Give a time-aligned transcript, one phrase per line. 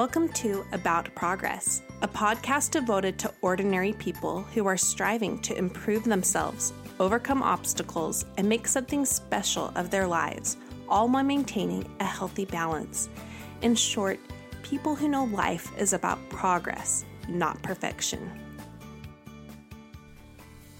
[0.00, 6.04] Welcome to About Progress, a podcast devoted to ordinary people who are striving to improve
[6.04, 10.56] themselves, overcome obstacles, and make something special of their lives,
[10.88, 13.10] all while maintaining a healthy balance.
[13.60, 14.18] In short,
[14.62, 18.30] people who know life is about progress, not perfection.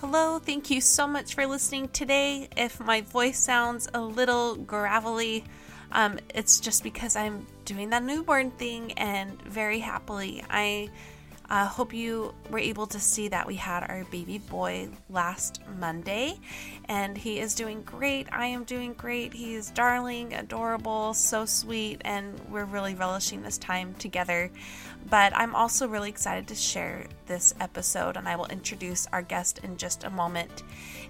[0.00, 2.48] Hello, thank you so much for listening today.
[2.56, 5.44] If my voice sounds a little gravelly,
[5.92, 10.42] um, it's just because I'm doing that newborn thing and very happily.
[10.50, 10.90] I
[11.48, 16.40] uh, hope you were able to see that we had our baby boy last Monday
[16.86, 18.26] and he is doing great.
[18.32, 19.32] I am doing great.
[19.32, 24.50] He is darling, adorable, so sweet, and we're really relishing this time together.
[25.08, 29.60] But I'm also really excited to share this episode and I will introduce our guest
[29.62, 30.64] in just a moment.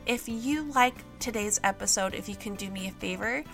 [0.05, 3.45] If you like today's episode, if you can do me a favor,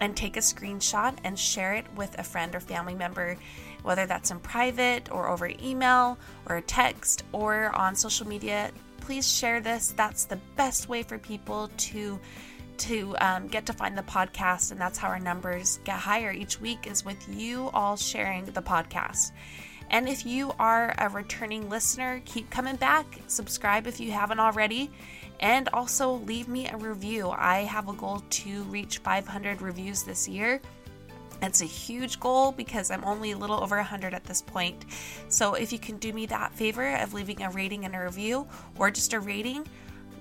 [0.00, 3.36] and take a screenshot and share it with a friend or family member,
[3.82, 6.18] whether that's in private or over email
[6.48, 8.70] or a text or on social media.
[9.00, 9.94] Please share this.
[9.96, 12.18] That's the best way for people to
[12.78, 16.60] to um, get to find the podcast, and that's how our numbers get higher each
[16.60, 19.32] week is with you all sharing the podcast.
[19.90, 23.06] And if you are a returning listener, keep coming back.
[23.28, 24.90] Subscribe if you haven't already
[25.40, 27.30] and also leave me a review.
[27.30, 30.60] I have a goal to reach 500 reviews this year.
[31.42, 34.84] It's a huge goal because I'm only a little over 100 at this point.
[35.28, 38.46] So if you can do me that favor of leaving a rating and a review
[38.78, 39.66] or just a rating,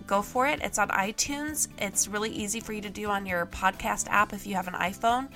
[0.08, 0.60] go for it.
[0.62, 1.68] It's on iTunes.
[1.78, 4.74] It's really easy for you to do on your podcast app if you have an
[4.76, 5.30] iPhone,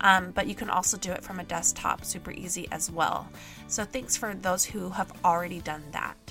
[0.00, 3.28] um, but you can also do it from a desktop, super easy as well.
[3.66, 6.23] So thanks for those who have already done that.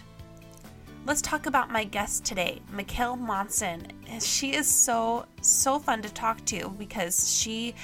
[1.06, 3.88] Let's talk about my guest today, Mikkel Monson.
[4.22, 7.76] She is so, so fun to talk to because she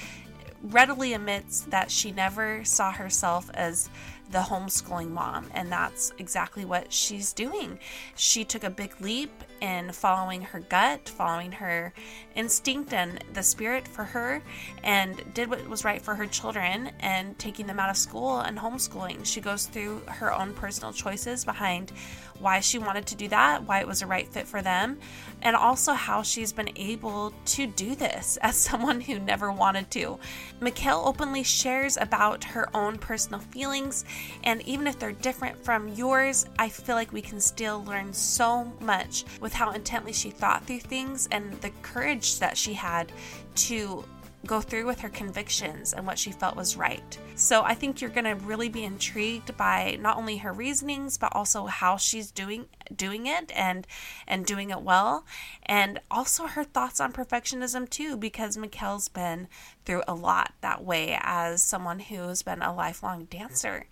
[0.63, 3.89] readily admits that she never saw herself as
[4.31, 7.79] the homeschooling mom, and that's exactly what she's doing.
[8.15, 9.31] She took a big leap
[9.61, 11.93] in following her gut, following her
[12.35, 14.41] instinct and the spirit for her,
[14.83, 18.57] and did what was right for her children and taking them out of school and
[18.57, 19.25] homeschooling.
[19.25, 21.91] She goes through her own personal choices behind
[22.39, 24.97] why she wanted to do that, why it was a right fit for them,
[25.41, 30.19] and also how she's been able to do this as someone who never wanted to.
[30.61, 34.05] Mikkel openly shares about her own personal feelings,
[34.43, 38.65] and even if they're different from yours, I feel like we can still learn so
[38.79, 43.11] much with how intently she thought through things and the courage that she had
[43.55, 44.03] to
[44.45, 47.17] go through with her convictions and what she felt was right.
[47.35, 51.35] So I think you're going to really be intrigued by not only her reasonings but
[51.35, 53.85] also how she's doing doing it and
[54.27, 55.25] and doing it well
[55.65, 59.47] and also her thoughts on perfectionism too because Mikkel's been
[59.85, 63.85] through a lot that way as someone who's been a lifelong dancer.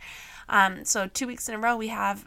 [0.49, 2.25] Um, so two weeks in a row we have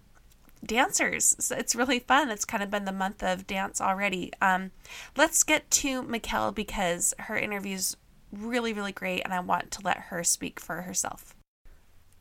[0.65, 1.37] dancers.
[1.39, 2.31] So it's really fun.
[2.31, 4.31] It's kind of been the month of dance already.
[4.43, 4.73] Um,
[5.17, 7.97] let's get to Mikkel because her interview's
[8.33, 11.35] really, really great, and I want to let her speak for herself.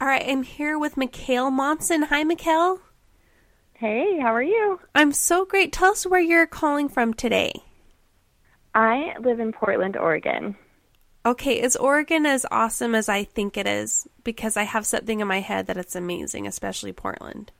[0.01, 2.03] All right, I'm here with Mikkel Monson.
[2.03, 2.79] Hi, Mikkel.
[3.73, 4.79] Hey, how are you?
[4.93, 5.71] I'm so great.
[5.71, 7.53] Tell us where you're calling from today.
[8.75, 10.55] I live in Portland, Oregon.
[11.25, 14.07] Okay, is Oregon as awesome as I think it is?
[14.23, 17.51] Because I have something in my head that it's amazing, especially Portland.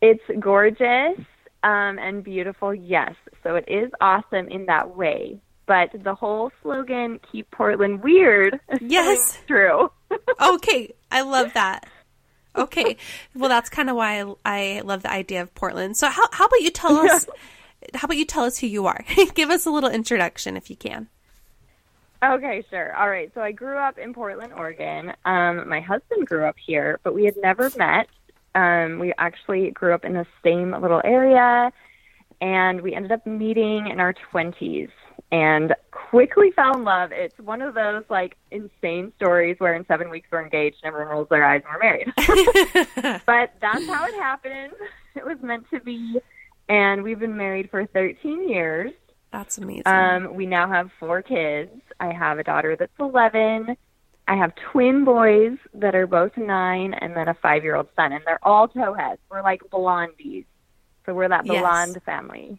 [0.00, 1.18] It's gorgeous
[1.62, 3.14] um, and beautiful, yes.
[3.42, 9.38] So it is awesome in that way but the whole slogan "Keep Portland Weird" yes,
[9.46, 9.90] true.
[10.40, 11.86] okay, I love that.
[12.54, 12.96] Okay,
[13.34, 15.96] well that's kind of why I, I, love the idea of Portland.
[15.96, 17.26] So how how about you tell us?
[17.94, 19.04] how about you tell us who you are?
[19.34, 21.08] Give us a little introduction if you can.
[22.24, 22.96] Okay, sure.
[22.96, 23.30] All right.
[23.34, 25.12] So I grew up in Portland, Oregon.
[25.24, 28.08] Um, my husband grew up here, but we had never met.
[28.54, 31.70] Um, we actually grew up in the same little area,
[32.40, 34.88] and we ended up meeting in our twenties
[35.32, 37.10] and quickly fell in love.
[37.12, 41.12] It's one of those like insane stories where in seven weeks we're engaged and everyone
[41.12, 43.22] rolls their eyes and we're married.
[43.26, 44.72] but that's how it happened.
[45.14, 46.20] It was meant to be.
[46.68, 48.92] And we've been married for 13 years.
[49.32, 49.82] That's amazing.
[49.86, 51.72] Um, we now have four kids.
[52.00, 53.76] I have a daughter that's 11.
[54.28, 58.12] I have twin boys that are both nine, and then a five year old son.
[58.12, 59.18] And they're all towheads.
[59.30, 60.46] We're like blondies.
[61.04, 62.02] So we're that blonde yes.
[62.04, 62.58] family.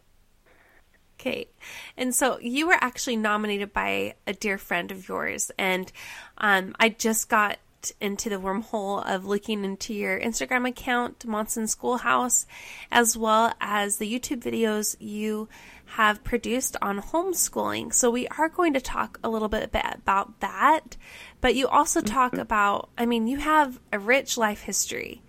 [1.18, 1.48] Okay.
[1.96, 5.50] And so you were actually nominated by a dear friend of yours.
[5.58, 5.90] And
[6.38, 7.58] um, I just got
[8.00, 12.46] into the wormhole of looking into your Instagram account, Monson Schoolhouse,
[12.90, 15.48] as well as the YouTube videos you
[15.92, 17.94] have produced on homeschooling.
[17.94, 20.96] So we are going to talk a little bit about that.
[21.40, 22.40] But you also talk mm-hmm.
[22.40, 25.22] about, I mean, you have a rich life history.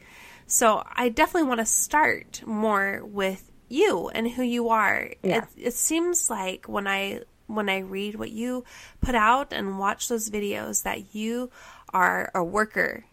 [0.48, 5.12] So I definitely want to start more with you and who you are.
[5.24, 5.44] Yeah.
[5.56, 8.64] It, it seems like when I when I read what you
[9.02, 11.50] put out and watch those videos that you
[11.92, 13.06] are a worker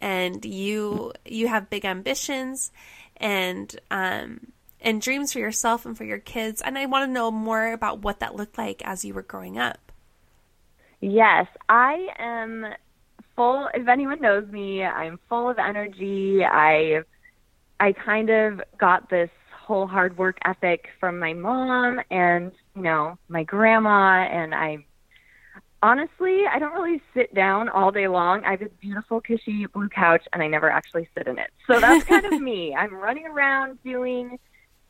[0.00, 2.72] and you you have big ambitions
[3.16, 4.48] and um
[4.80, 8.00] and dreams for yourself and for your kids and I want to know more about
[8.00, 9.92] what that looked like as you were growing up.
[11.00, 12.66] Yes, I am
[13.36, 16.44] full if anyone knows me, I'm full of energy.
[16.44, 17.02] I
[17.78, 19.30] I kind of got this
[19.64, 24.84] whole hard work ethic from my mom and you know my grandma and I
[25.82, 28.44] honestly I don't really sit down all day long.
[28.44, 31.50] I have this beautiful cushy blue couch and I never actually sit in it.
[31.66, 32.74] So that's kind of me.
[32.74, 34.38] I'm running around doing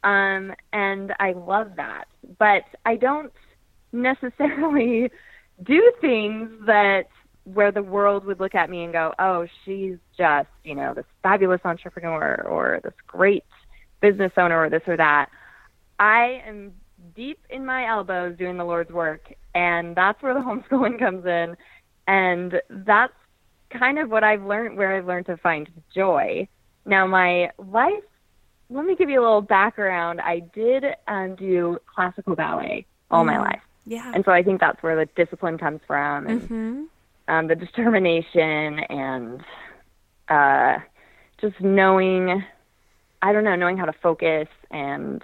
[0.02, 2.06] um and I love that.
[2.38, 3.32] But I don't
[3.92, 5.10] necessarily
[5.62, 7.04] do things that
[7.44, 11.04] where the world would look at me and go, "Oh, she's just, you know, this
[11.22, 13.44] fabulous entrepreneur or this great
[14.00, 15.28] business owner or this or that.
[15.98, 16.72] I am
[17.14, 21.56] deep in my elbows doing the Lord's work, and that's where the homeschooling comes in.
[22.06, 23.12] And that's
[23.70, 26.48] kind of what I've learned, where I've learned to find joy.
[26.86, 28.02] Now, my life,
[28.70, 30.20] let me give you a little background.
[30.20, 33.60] I did um, do classical ballet all mm, my life.
[33.86, 34.12] Yeah.
[34.14, 36.82] And so I think that's where the discipline comes from and mm-hmm.
[37.28, 39.44] um, the determination and
[40.28, 40.78] uh,
[41.40, 42.42] just knowing
[43.24, 45.22] I don't know, knowing how to focus and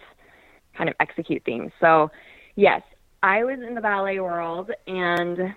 [0.74, 1.70] kind of execute things.
[1.80, 2.10] So,
[2.56, 2.80] yes,
[3.22, 5.54] I was in the ballet world, and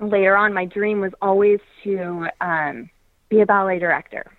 [0.00, 2.88] later on, my dream was always to um,
[3.28, 4.32] be a ballet director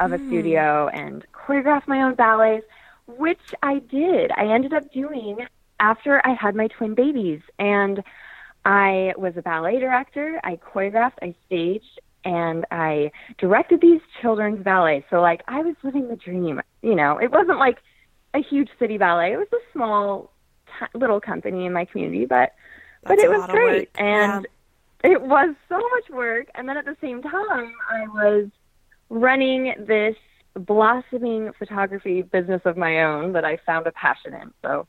[0.00, 0.26] of a hmm.
[0.28, 2.66] studio and choreograph my own ballets,
[3.06, 4.32] which I did.
[4.36, 5.46] I ended up doing
[5.78, 8.02] after I had my twin babies, and
[8.64, 10.40] I was a ballet director.
[10.42, 15.06] I choreographed, I staged, and I directed these children's ballets.
[15.10, 16.60] So like I was living the dream.
[16.82, 17.78] You know, it wasn't like
[18.34, 19.32] a huge city ballet.
[19.32, 20.30] It was a small
[20.66, 22.54] t- little company in my community, but
[23.02, 24.46] That's but it was great and
[25.02, 26.48] it was so much work.
[26.54, 28.48] And then at the same time, I was
[29.10, 30.16] running this
[30.54, 34.52] blossoming photography business of my own that I found a passion in.
[34.62, 34.86] So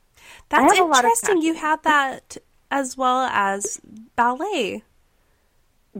[0.48, 1.42] That's have a lot of interesting.
[1.42, 2.36] You had that
[2.70, 3.80] as well as
[4.16, 4.82] ballet.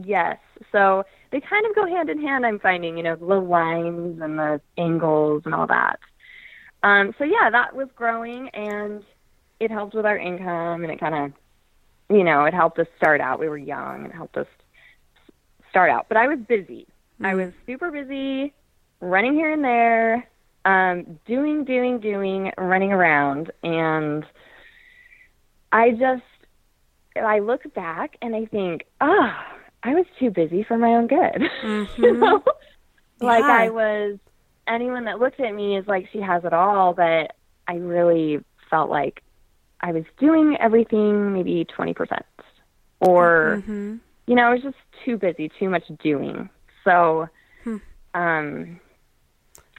[0.03, 0.37] Yes.
[0.71, 1.03] So
[1.37, 4.59] they kind of go hand in hand, I'm finding, you know, the lines and the
[4.75, 5.99] angles and all that.
[6.81, 9.03] Um, so yeah, that was growing and
[9.59, 11.33] it helped with our income and it kind of,
[12.09, 13.39] you know, it helped us start out.
[13.39, 14.47] We were young and it helped us
[15.69, 16.07] start out.
[16.07, 16.87] But I was busy.
[17.23, 18.53] I was super busy
[18.99, 20.27] running here and there,
[20.65, 23.51] um, doing, doing, doing, running around.
[23.61, 24.25] And
[25.71, 26.23] I just,
[27.15, 31.49] I look back and I think, ah, I was too busy for my own good.
[31.97, 32.43] you know?
[33.21, 34.17] Like I was
[34.67, 37.35] anyone that looked at me is like she has it all, but
[37.67, 39.21] I really felt like
[39.81, 41.95] I was doing everything maybe 20%
[42.99, 43.95] or Mm-hmm.
[44.25, 46.49] you know, I was just too busy, too much doing.
[46.83, 47.27] So
[48.13, 48.79] um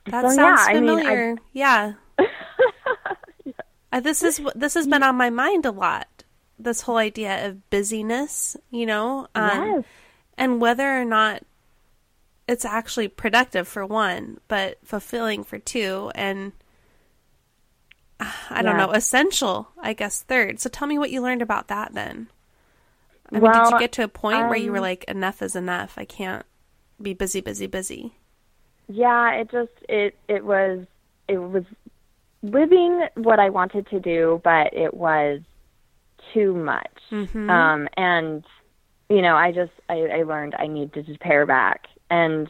[0.07, 1.37] That so, sounds yeah, I mean, I- familiar.
[1.53, 1.93] yeah.
[3.91, 6.18] Uh, this is what this has been on my mind a lot.
[6.59, 9.85] This whole idea of busyness, you know, um, yes.
[10.37, 11.43] and whether or not
[12.49, 16.53] it's actually productive for one, but fulfilling for two, and
[18.51, 18.87] I don't Yeah.
[18.87, 20.59] know, essential, I guess, third.
[20.61, 22.29] So tell me what you learned about that then.
[23.31, 25.55] I mean, did you get to a point where you were um, like, enough is
[25.55, 25.95] enough?
[25.99, 26.45] I can't
[27.01, 28.15] be busy, busy, busy.
[28.89, 30.87] Yeah, it just it it was
[31.29, 31.65] it was
[32.43, 35.41] living what I wanted to do, but it was
[36.33, 36.99] too much.
[37.11, 37.51] Mhm.
[37.51, 38.45] Um and
[39.09, 41.87] you know, I just I, I learned I need to just pare back.
[42.11, 42.49] And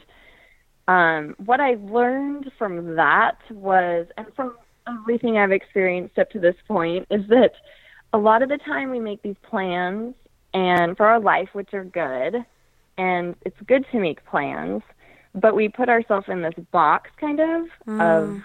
[0.87, 4.55] um what I learned from that was and from
[4.87, 7.51] everything I've experienced up to this point is that
[8.11, 10.15] a lot of the time we make these plans
[10.53, 12.43] and for our life which are good
[12.97, 14.81] and it's good to make plans
[15.35, 17.65] but we put ourselves in this box kind of
[18.01, 18.41] of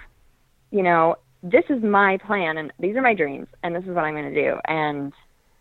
[0.70, 4.04] you know this is my plan and these are my dreams and this is what
[4.04, 5.14] i'm going to do and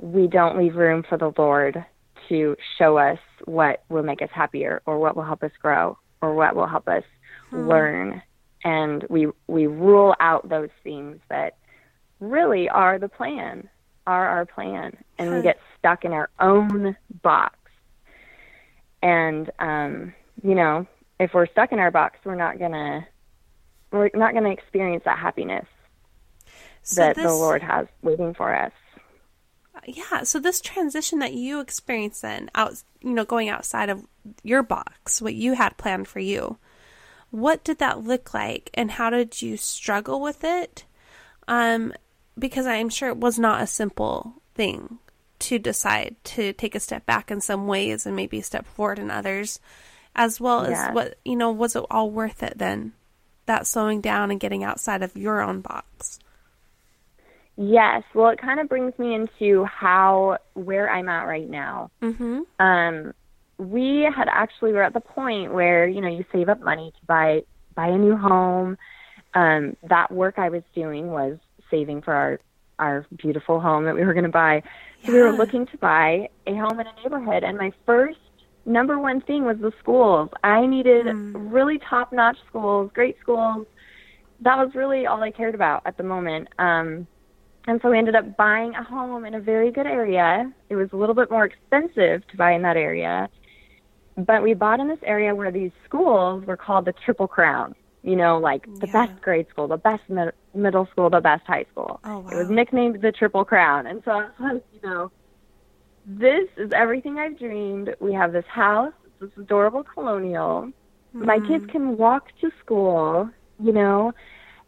[0.03, 1.83] we don't leave room for the lord
[2.27, 6.33] to show us what will make us happier or what will help us grow or
[6.33, 7.03] what will help us
[7.51, 8.21] learn.
[8.65, 11.55] And we we rule out those things that
[12.19, 13.69] really are the plan
[14.05, 17.55] are our plan and we get stuck in our own box.
[19.01, 20.85] And um you know
[21.19, 23.07] if we're stuck in our box we're not gonna
[23.91, 25.65] we're not gonna experience that happiness
[26.83, 28.71] So that the lord has waiting for us
[29.87, 34.05] yeah so this transition that you experienced then out you know going outside of
[34.43, 36.57] your box what you had planned for you
[37.31, 40.85] what did that look like and how did you struggle with it?
[41.47, 41.91] Um
[42.37, 44.99] because i'm sure it was not a simple thing
[45.39, 49.11] to decide to take a step back in some ways and maybe step forward in
[49.11, 49.59] others
[50.15, 50.89] as well Yeah.
[50.89, 52.93] as what you know was it all worth it then?
[53.47, 56.19] That slowing down and getting outside of your own box
[57.57, 58.03] yes.
[58.13, 61.91] Well it kind of brings me into how where i'm at right now.
[62.01, 62.41] Mm-hmm.
[62.59, 63.13] Um
[63.57, 67.05] we had actually were at the point where you know you save up money to
[67.05, 67.41] buy
[67.75, 68.77] buy a new home.
[69.33, 71.37] Um that work i was doing was
[71.69, 72.39] saving for our
[72.79, 74.63] our beautiful home that we were going to buy.
[75.05, 78.19] So we were looking to buy a home in a neighborhood and my first
[78.65, 80.29] number one thing was the schools.
[80.43, 81.05] I needed
[81.35, 83.67] really top notch schools great schools.
[84.41, 86.47] That was really all i cared about at the moment.
[86.57, 87.07] Um
[87.67, 90.51] and so we ended up buying a home in a very good area.
[90.69, 93.29] It was a little bit more expensive to buy in that area.
[94.17, 97.73] But we bought in this area where these schools were called the Triple Crown.
[98.03, 99.05] You know, like the Yeah.
[99.07, 102.01] best grade school, the best mid- middle school, the best high school.
[102.03, 102.29] Oh, wow.
[102.31, 103.87] It was nicknamed the Triple Crown.
[103.87, 105.11] And so I was like, you know,
[106.05, 107.95] this is everything I've dreamed.
[107.99, 110.71] We have this house, this adorable colonial.
[111.13, 111.47] My Mm-hmm.
[111.47, 113.29] kids can walk to school,
[113.59, 114.11] you know,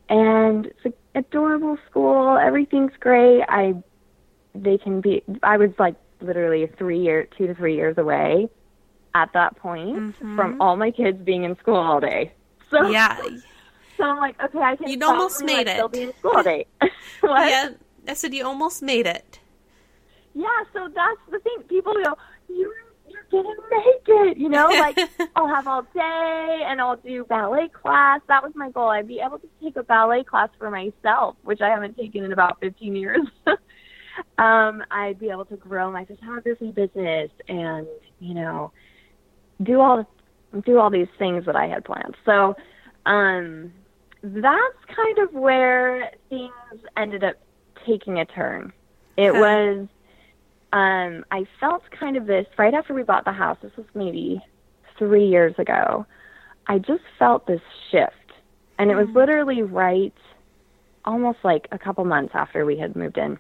[0.09, 2.37] and it's an adorable school.
[2.37, 3.41] Everything's great.
[3.47, 3.73] I,
[4.53, 5.23] they can be.
[5.43, 8.49] I was like literally three year, two to three years away
[9.13, 12.31] at that point from all my kids being in school all day.
[12.71, 12.91] So Mm-hmm.
[12.93, 13.17] yeah
[13.95, 14.89] so I'm like, okay, I can.
[14.89, 15.75] You'd almost made like, it.
[15.77, 16.65] Still be in school all day.
[17.23, 17.69] Yeah
[18.07, 19.39] i said you almost made it
[20.33, 21.63] Yeah, so that's the thing.
[21.69, 22.15] People go,
[22.49, 22.73] you're,
[23.31, 24.37] gonna make it.
[24.37, 24.97] You know, like
[25.35, 28.21] I'll have all day and I'll do ballet class.
[28.27, 28.89] That was my goal.
[28.89, 32.33] I'd be able to take a ballet class for myself, which I haven't taken in
[32.33, 33.27] about 15 years.
[34.37, 37.87] um, I'd be able to grow my photography business and,
[38.19, 38.71] you know,
[39.63, 40.09] do all
[40.65, 42.15] do all these things that I had planned.
[42.25, 42.55] So,
[43.05, 43.73] um,
[44.23, 46.51] that's kind of where things
[46.97, 47.35] ended up
[47.85, 48.73] taking a turn.
[49.17, 49.87] It was,
[50.75, 53.57] um, I felt kind of this right after we bought the house.
[53.61, 54.41] This was maybe
[54.99, 56.05] three years ago.
[56.67, 58.33] I just felt this shift,
[58.77, 60.13] and it was literally right,
[61.05, 63.39] almost like a couple months after we had moved in,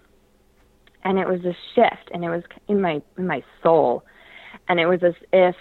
[1.03, 4.05] and it was a shift, and it was in my in my soul,
[4.69, 5.55] and it was as if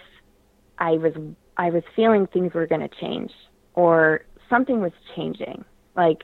[0.79, 1.13] I was
[1.57, 3.33] I was feeling things were going to change
[3.75, 5.65] or something was changing.
[5.97, 6.23] Like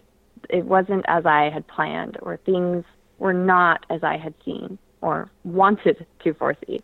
[0.49, 2.85] it wasn't as I had planned or things
[3.19, 6.83] were not as I had seen or wanted to foresee.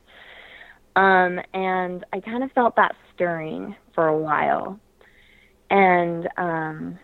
[0.97, 4.81] Um, and I kind of felt that stirring for a while.
[5.71, 6.99] And um,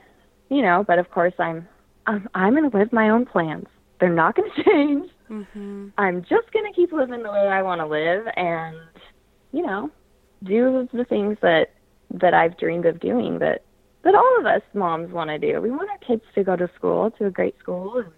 [0.49, 1.69] you know, but of course I'm
[2.07, 3.67] I'm, I'm going to live my own plans.
[4.01, 5.11] They're not going to change.
[5.31, 5.89] Mm-hmm.
[5.99, 8.77] I'm just going to keep living the way I want to live and
[9.53, 9.91] you know,
[10.43, 11.73] do the things that
[12.11, 13.63] that I've dreamed of doing that
[14.05, 15.61] that all of us moms want to do.
[15.61, 18.13] We want our kids to go to school, to a great school and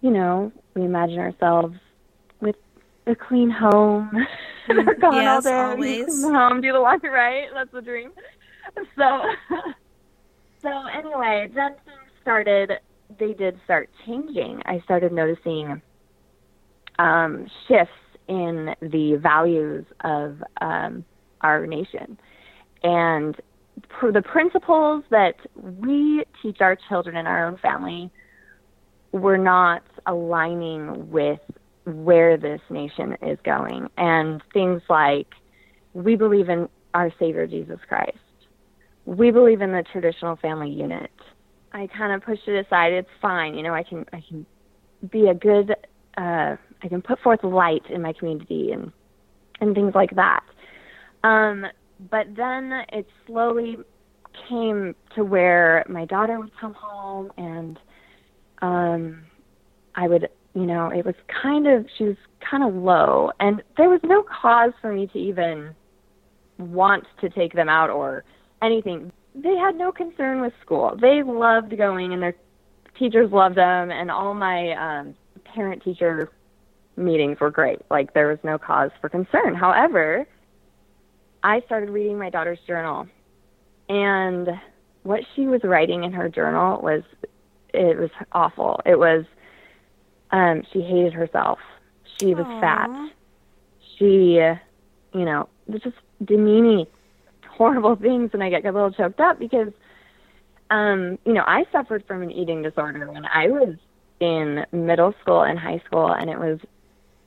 [0.00, 1.76] you know, we imagine ourselves
[2.40, 2.56] with
[3.06, 4.10] a clean home.
[4.68, 5.52] They're gone all yes, day.
[5.62, 6.06] always.
[6.06, 7.48] Clean the home, do the laundry right.
[7.52, 8.12] That's the dream.
[8.96, 9.22] So
[10.62, 12.72] so anyway, then things started
[13.18, 14.62] they did start changing.
[14.64, 15.80] I started noticing
[16.98, 17.92] um, shifts
[18.28, 21.04] in the values of um,
[21.42, 22.18] our nation.
[22.82, 23.36] And
[24.00, 28.10] for the principles that we teach our children in our own family
[29.12, 31.40] were not aligning with
[31.84, 33.88] where this nation is going.
[33.96, 35.28] And things like
[35.92, 38.18] we believe in our Savior Jesus Christ.
[39.06, 41.10] We believe in the traditional family unit.
[41.72, 42.92] I kind of pushed it aside.
[42.92, 43.74] It's fine, you know.
[43.74, 44.46] I can I can
[45.10, 45.72] be a good
[46.16, 48.92] uh, I can put forth light in my community and
[49.60, 50.44] and things like that.
[51.22, 51.66] Um,
[52.10, 53.76] but then it slowly
[54.48, 57.78] came to where my daughter would come home and
[58.62, 59.22] um,
[59.96, 62.16] I would, you know, it was kind of she was
[62.48, 65.74] kind of low, and there was no cause for me to even
[66.58, 68.24] want to take them out or
[68.62, 69.12] anything.
[69.34, 70.96] They had no concern with school.
[71.00, 72.36] They loved going, and their
[72.98, 76.30] teachers loved them, and all my um, parent teacher
[76.96, 77.80] meetings were great.
[77.90, 79.54] Like there was no cause for concern.
[79.54, 80.26] However,
[81.42, 83.06] I started reading my daughter's journal,
[83.88, 84.48] and
[85.02, 87.02] what she was writing in her journal was
[87.72, 88.80] it was awful.
[88.86, 89.24] It was
[90.34, 91.58] um she hated herself.
[92.18, 92.60] She was Aw.
[92.60, 92.90] fat.
[93.98, 94.40] She
[95.14, 96.86] you know, just demeaning
[97.48, 99.72] horrible things and I get a little choked up because
[100.70, 103.76] um, you know, I suffered from an eating disorder when I was
[104.20, 106.58] in middle school and high school and it was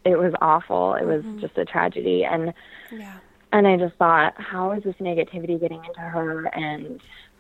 [0.06, 0.96] it was awful.
[0.96, 2.54] It was just a tragedy and
[2.92, 3.20] Yeah.
[3.52, 6.46] and I just thought, how is this negativity getting into her?
[6.46, 7.00] And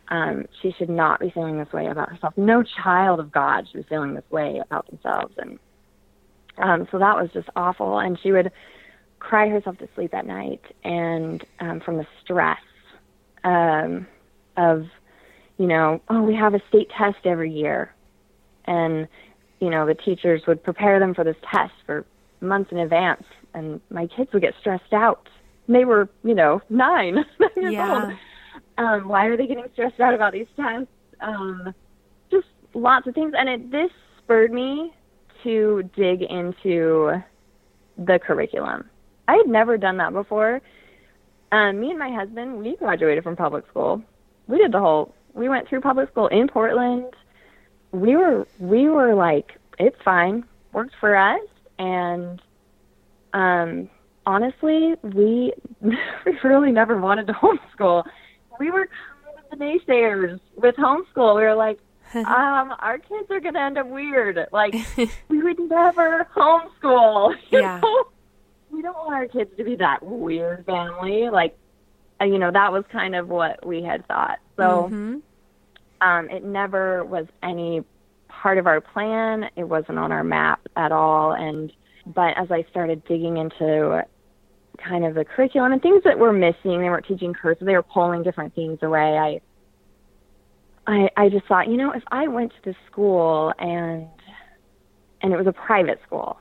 [0.09, 2.33] um, she should not be feeling this way about herself.
[2.37, 5.33] No child of God should be feeling this way about themselves.
[5.37, 5.59] And
[6.57, 7.99] um, so that was just awful.
[7.99, 8.51] And she would
[9.19, 12.59] cry herself to sleep at night, and um, from the stress
[13.43, 14.07] um,
[14.55, 14.85] of,
[15.57, 17.93] you know, oh, we have a state test every year,
[18.65, 19.07] and
[19.59, 22.05] you know the teachers would prepare them for this test for
[22.41, 25.27] months in advance, and my kids would get stressed out.
[25.67, 28.05] They were, you know, nine, nine years Yeah.
[28.05, 28.17] old.
[28.77, 30.87] Um, why are they getting stressed out about these tests?
[31.21, 31.73] Um,
[32.29, 34.93] just lots of things, and it this spurred me
[35.43, 37.13] to dig into
[37.97, 38.89] the curriculum.
[39.27, 40.61] I had never done that before.
[41.51, 44.01] Um, me and my husband, we graduated from public school.
[44.47, 45.13] We did the whole.
[45.33, 47.13] We went through public school in Portland.
[47.91, 51.41] We were we were like, it's fine, worked for us,
[51.79, 52.41] and
[53.33, 53.89] um,
[54.25, 55.97] honestly, we we
[56.43, 57.33] really never wanted to
[57.79, 58.03] homeschool.
[58.59, 61.35] We were kind of the naysayers with homeschool.
[61.35, 61.79] We were like,
[62.15, 64.39] um, our kids are gonna end up weird.
[64.51, 64.75] Like,
[65.29, 67.35] we would never homeschool.
[67.51, 67.79] You Yeah.
[67.81, 68.03] know?
[68.69, 71.29] We don't want our kids to be that weird family.
[71.29, 71.57] Like,
[72.21, 74.39] uh, you know, that was kind of what we had thought.
[74.55, 75.21] So, Mhm.
[76.01, 77.83] um, it never was any
[78.27, 79.49] part of our plan.
[79.55, 81.31] It wasn't on our map at all.
[81.31, 81.71] And
[82.05, 84.05] but as I started digging into
[84.87, 87.65] kind of the curriculum and things that were missing, they weren't teaching cursive.
[87.65, 89.17] They were pulling different things away.
[89.17, 89.41] I
[90.87, 94.07] I I just thought, you know, if I went to this school and
[95.21, 96.37] and it was a private school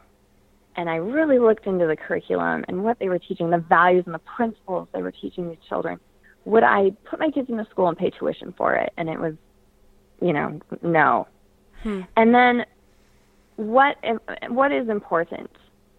[0.76, 4.14] and I really looked into the curriculum and what they were teaching, the values and
[4.14, 5.98] the principles they were teaching these children,
[6.44, 8.92] would I put my kids in the school and pay tuition for it?
[8.96, 9.34] And it was,
[10.20, 11.26] you know, no.
[11.82, 12.02] Hmm.
[12.16, 12.66] And then
[13.56, 13.96] what
[14.48, 15.50] what is important?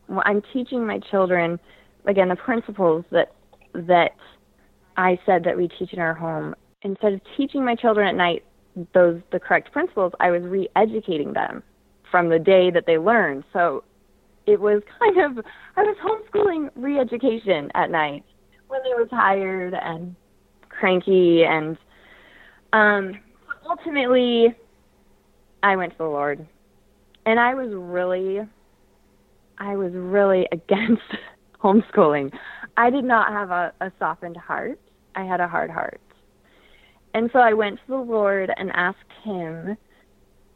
[0.10, 1.60] I'm teaching my children
[2.08, 3.34] again the principles that
[3.74, 4.16] that
[4.96, 8.44] I said that we teach in our home, instead of teaching my children at night
[8.94, 11.64] those the correct principles, I was re-educating them
[12.10, 13.44] from the day that they learned.
[13.54, 13.84] So
[14.46, 18.24] it was kind of I was homeschooling re-education at night
[18.68, 20.16] when they were tired and
[20.70, 21.78] cranky and
[22.74, 23.20] um
[23.70, 24.56] ultimately
[25.64, 26.46] I went to the Lord
[27.26, 28.40] and I was really
[29.58, 31.02] I was really against
[31.62, 32.34] homeschooling.
[32.76, 34.80] I did not have a, a softened heart.
[35.16, 36.02] I had a hard heart.
[37.14, 39.78] And so I went to the Lord and asked him,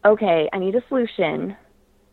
[0.05, 1.55] okay, I need a solution,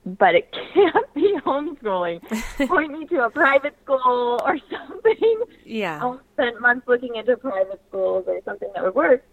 [0.07, 2.20] but it can't be homeschooling.
[2.68, 5.42] Point me to a private school or something.
[5.64, 6.01] Yeah.
[6.03, 9.24] I spent months looking into private schools or something that would work.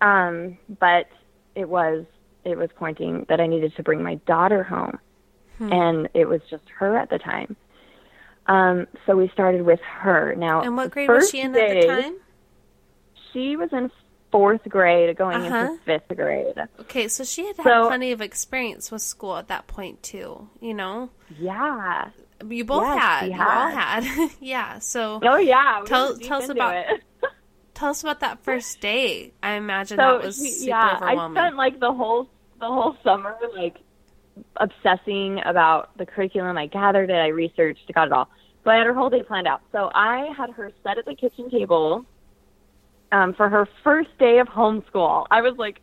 [0.00, 1.06] Um, but
[1.54, 2.04] it was
[2.44, 4.98] it was pointing that I needed to bring my daughter home,
[5.58, 5.72] hmm.
[5.72, 7.56] and it was just her at the time.
[8.46, 10.34] Um, so we started with her.
[10.34, 12.16] Now, and what grade was she in day, at the time?
[13.32, 13.90] She was in
[14.32, 15.72] fourth grade, going uh-huh.
[15.72, 16.56] into fifth grade.
[16.80, 20.48] Okay, so she had had plenty of experience with school at that point too.
[20.60, 21.10] You know?
[21.38, 22.08] Yeah.
[22.44, 23.26] You both yes, had.
[23.26, 24.30] You all had.
[24.40, 24.78] yeah.
[24.80, 25.20] So.
[25.22, 25.82] Oh yeah.
[25.86, 26.84] Tell tell us about.
[27.74, 29.32] tell us about that first day.
[29.42, 30.98] I imagine so that was super yeah.
[31.00, 32.28] I spent like the whole
[32.58, 33.78] the whole summer like
[34.56, 36.56] obsessing about the curriculum.
[36.56, 38.28] I gathered it, I researched, got it all.
[38.64, 39.62] So I had her whole day planned out.
[39.72, 42.04] So I had her set at the kitchen table
[43.10, 45.26] um, for her first day of homeschool.
[45.30, 45.80] I was like,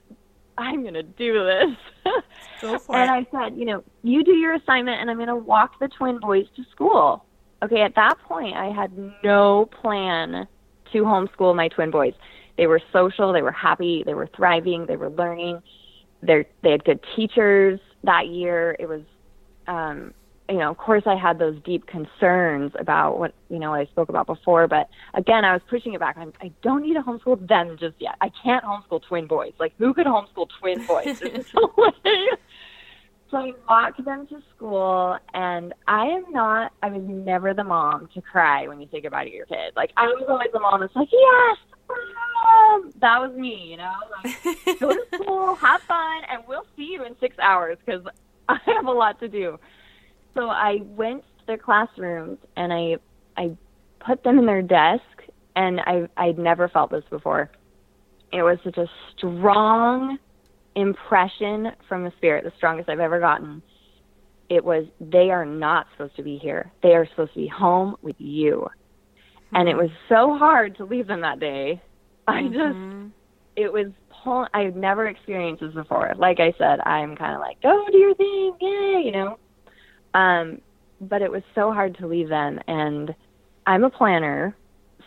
[0.58, 2.14] I'm going to do this.
[2.62, 3.28] Go for and it.
[3.34, 6.20] I said, you know, you do your assignment and I'm going to walk the twin
[6.20, 7.26] boys to school.
[7.62, 8.92] Okay, at that point, I had
[9.24, 10.48] no plan
[10.94, 12.14] to homeschool my twin boys.
[12.58, 15.62] They were social, they were happy, they were thriving, they were learning.
[16.22, 18.76] They're, they had good teachers that year.
[18.80, 19.02] It was
[19.68, 20.14] um
[20.50, 24.10] you know, of course I had those deep concerns about what, you know, I spoke
[24.10, 26.18] about before, but again, I was pushing it back.
[26.18, 28.16] I'm, I don't need to homeschool them just yet.
[28.20, 29.54] I can't homeschool twin boys.
[29.60, 31.20] Like, who could homeschool twin boys?
[31.20, 32.28] There's no way.
[33.30, 38.10] So I walked them to school, and I am not, I was never the mom
[38.16, 39.74] to cry when you say goodbye to your kid.
[39.76, 41.58] Like, I was always the mom that's like, yes,
[41.90, 42.92] mom.
[43.02, 43.94] That was me, you know?
[44.24, 48.06] Like, go to school, have fun, and we'll see you in six hours because
[48.50, 49.60] I have a lot to do.
[50.34, 52.98] So I went to their classrooms, and I,
[53.38, 53.58] I
[54.00, 55.04] put them in their desk,
[55.56, 57.52] and I, I'd never felt this before.
[58.32, 58.86] It was such a
[59.18, 60.18] strong
[60.76, 63.62] impression from the spirit, the strongest I've ever gotten,
[64.50, 66.72] it was they are not supposed to be here.
[66.82, 68.68] They are supposed to be home with you.
[69.50, 69.56] Mm-hmm.
[69.56, 71.82] And it was so hard to leave them that day.
[72.28, 72.54] I mm-hmm.
[72.54, 73.14] just
[73.56, 73.88] it was
[74.54, 76.14] I had never experienced this before.
[76.18, 79.40] Like I said, I'm kind of like, go do your thing, yeah, you know.
[80.14, 80.62] Um,
[81.02, 83.16] but it was so hard to leave them, and
[83.66, 84.56] I'm a planner,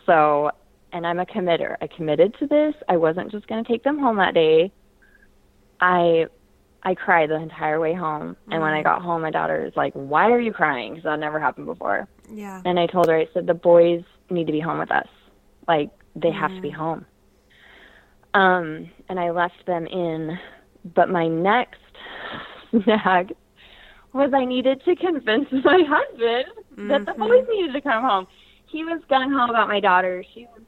[0.07, 0.51] so
[0.93, 1.77] and I'm a committer.
[1.81, 2.75] I committed to this.
[2.89, 4.73] I wasn't just going to take them home that day.
[5.81, 6.27] I
[6.83, 8.37] I cried the entire way home.
[8.47, 8.85] And mm when I mm.
[8.85, 12.09] got home, my daughter was like, "Why are you crying?" Because that never happened before.
[12.31, 12.63] Yeah.
[12.65, 15.09] And I told her, I said, "The boys need to be home with us.
[15.69, 16.75] Like they mm have to be mm.
[16.75, 17.07] home."
[18.35, 20.39] Um, and I left them in.
[20.95, 21.81] But my next
[22.71, 23.35] snag
[24.13, 26.89] was I needed to convince my husband mm-hmm.
[26.89, 27.51] that the boys mm-hmm.
[27.51, 28.27] needed to come home.
[28.67, 30.25] He was gung ho about my daughter.
[30.35, 30.63] She was,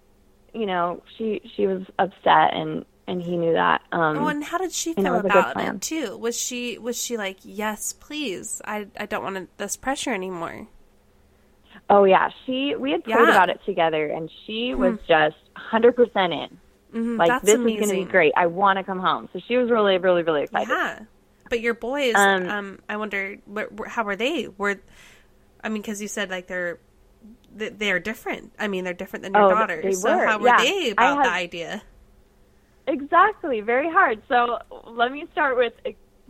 [0.52, 3.82] you know, she she was upset and and he knew that.
[3.92, 6.16] Um, oh, and how did she feel about it too?
[6.16, 10.68] Was she was she like, yes, please, I I don't want this pressure anymore.
[11.90, 13.30] Oh yeah, she we had prayed yeah.
[13.30, 14.80] about it together, and she hmm.
[14.80, 16.58] was just hundred percent in.
[16.94, 17.16] Mm-hmm.
[17.16, 17.82] Like That's this amazing.
[17.82, 18.32] is going to be great.
[18.36, 19.28] I want to come home.
[19.32, 20.68] So she was really, really, really excited.
[20.68, 21.00] Yeah,
[21.50, 23.38] but your boys, um, um I wonder,
[23.86, 24.48] how were they?
[24.56, 24.80] Were
[25.62, 26.78] I mean, because you said like they're
[27.54, 28.52] they are different.
[28.58, 30.02] I mean, they're different than your oh, daughters.
[30.02, 30.58] so how were yeah.
[30.58, 31.82] they about the idea?
[32.86, 34.22] Exactly, very hard.
[34.28, 35.72] So let me start with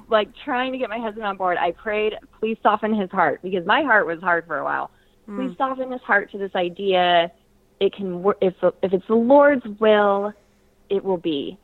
[0.09, 1.57] like trying to get my husband on board.
[1.59, 4.91] I prayed, please soften his heart because my heart was hard for a while.
[5.29, 5.37] Mm.
[5.37, 7.31] Please soften his heart to this idea.
[7.81, 10.33] It can if if it's the Lord's will,
[10.91, 11.59] it will be.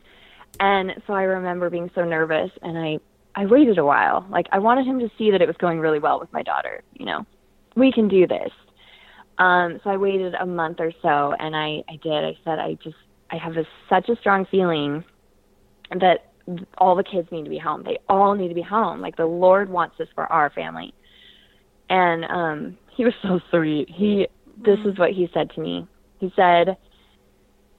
[0.59, 2.99] And so I remember being so nervous, and I
[3.35, 4.27] I waited a while.
[4.31, 6.83] Like I wanted him to see that it was going really well with my daughter.
[6.95, 7.27] You know,
[7.77, 8.51] we can do this.
[9.39, 12.25] Um, so I waited a month or so, and I I did.
[12.25, 12.97] I said I just
[13.31, 15.05] I have a, such a strong feeling
[15.91, 16.33] that
[16.79, 17.83] all the kids need to be home.
[17.85, 19.01] They all need to be home.
[19.01, 20.93] Like the Lord wants this for our family.
[21.89, 23.89] And um he was so sweet.
[23.91, 25.87] He this is what he said to me.
[26.19, 26.77] He said,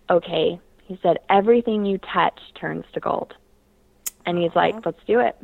[0.10, 3.34] "Okay." He said, "Everything you touch turns to gold."
[4.26, 5.36] And he's like, "Let's do it."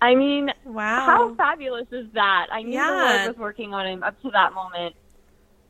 [0.00, 1.06] I mean, wow.
[1.06, 2.48] How fabulous is that?
[2.50, 2.86] I knew yeah.
[2.88, 4.96] the Lord was working on him up to that moment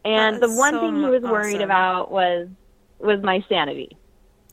[0.05, 1.65] And That the one so thing he was worried awesome.
[1.65, 2.49] about was
[2.99, 3.97] was my sanity.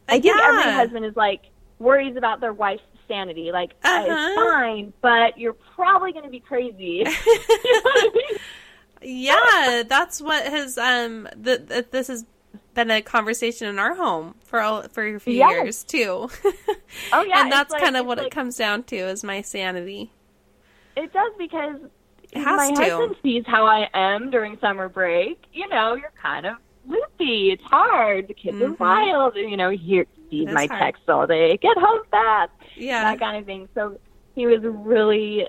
[0.08, 1.44] I think every husband is like
[1.80, 3.52] worries about their wife's sanity.
[3.52, 4.06] Like Uh-huh.
[4.08, 7.04] it's fine, but you're probably going to be crazy.
[7.04, 8.38] you know I mean?
[9.02, 12.26] Yeah, that's what has um th- th- this has
[12.74, 15.52] been a conversation in our home for all, for a few Yes.
[15.52, 16.30] years too.
[17.14, 20.12] Oh yeah, and that's like- kind of what it comes down to is my sanity.
[20.98, 21.80] It does because
[22.32, 22.82] It my to.
[22.82, 25.40] husband sees how I am during summer break.
[25.54, 26.56] You know, you're kind of
[26.88, 27.52] loopy.
[27.52, 28.28] It's hard.
[28.28, 28.80] The kids are Mhm.
[28.80, 29.36] wild.
[29.36, 30.82] You know, he sees my hard.
[30.82, 31.56] texts all day.
[31.58, 32.52] Get home fast.
[32.80, 33.04] Yeah.
[33.04, 33.68] that kind of thing.
[33.76, 34.00] So
[34.36, 35.48] he was really,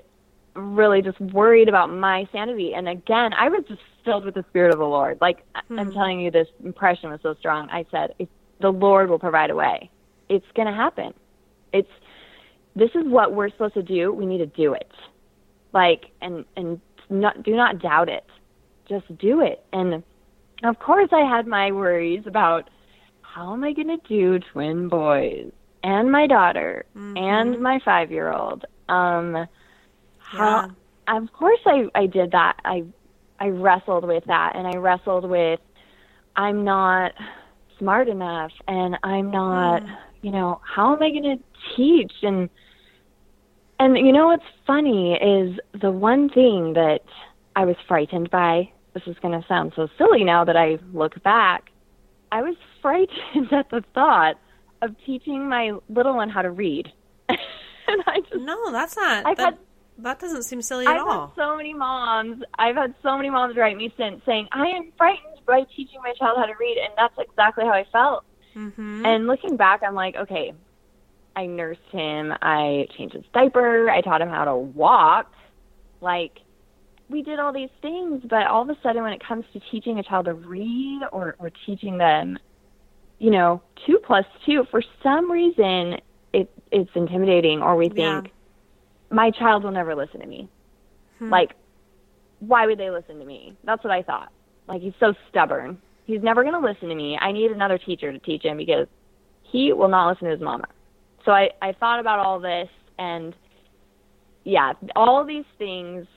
[0.55, 2.73] really just worried about my sanity.
[2.75, 5.17] And again, I was just filled with the Spirit of the Lord.
[5.21, 5.91] Like I'm Hmm.
[5.91, 7.69] telling you, this impression was so strong.
[7.71, 8.13] I said,
[8.59, 9.89] the Lord will provide a way.
[10.29, 11.13] It's going to happen.
[11.73, 11.89] It's
[12.75, 14.13] this is what we're supposed to do.
[14.13, 14.91] We need to do it.
[15.73, 18.25] Like and and not do not doubt it.
[18.87, 19.65] Just do it.
[19.73, 20.03] And
[20.63, 22.69] of course, I had my worries about
[23.21, 25.51] how am I going to do twin boys
[25.83, 27.15] and my daughter Mm-hmm.
[27.15, 28.65] and my five year old.
[28.89, 29.47] Um,
[30.17, 30.69] how, Yeah.
[31.07, 32.57] of course, I I did that.
[32.65, 32.83] I
[33.39, 35.59] I wrestled with that, and I wrestled with
[36.35, 37.13] I'm not
[37.77, 39.83] smart enough, and I'm not.
[40.21, 41.43] You know, how am I going to
[41.75, 42.49] teach and
[43.79, 47.01] and you know what's funny is the one thing that
[47.55, 48.71] I was frightened by.
[48.93, 51.71] This is going to sound so silly now that I look back.
[52.31, 54.35] I was frightened at the thought
[54.81, 56.91] of teaching my little one how to read.
[57.29, 57.37] and
[58.07, 59.25] I just No, that's not.
[59.25, 59.57] I've that, had-
[59.99, 61.27] that doesn't seem silly at I've all.
[61.27, 62.43] had so many moms.
[62.57, 66.13] I've had so many moms write me since saying, "I am frightened by teaching my
[66.13, 68.23] child how to read," and that's exactly how I felt.
[68.55, 69.05] mm-hmm.
[69.05, 70.53] And looking back, I'm like, okay,
[71.35, 75.31] I nursed him, I changed his diaper, I taught him how to walk.
[76.01, 76.39] Like,
[77.09, 79.99] we did all these things, but all of a sudden, when it comes to teaching
[79.99, 82.37] a child to read or, or teaching them,
[83.21, 85.99] you know, two plus two, for some reason,
[86.33, 88.21] it it's intimidating, or we think Yeah.
[89.11, 90.49] my child will never listen to me.
[91.19, 91.29] Hmm.
[91.29, 91.51] Like,
[92.39, 93.55] why would they listen to me?
[93.63, 94.31] That's what I thought.
[94.67, 95.77] Like, he's so stubborn.
[96.07, 97.15] He's never going to listen to me.
[97.21, 98.87] I need another teacher to teach him because
[99.43, 100.65] he will not listen to his mama.
[101.23, 103.35] So I, I thought about all this, and
[104.45, 106.07] yeah, all these things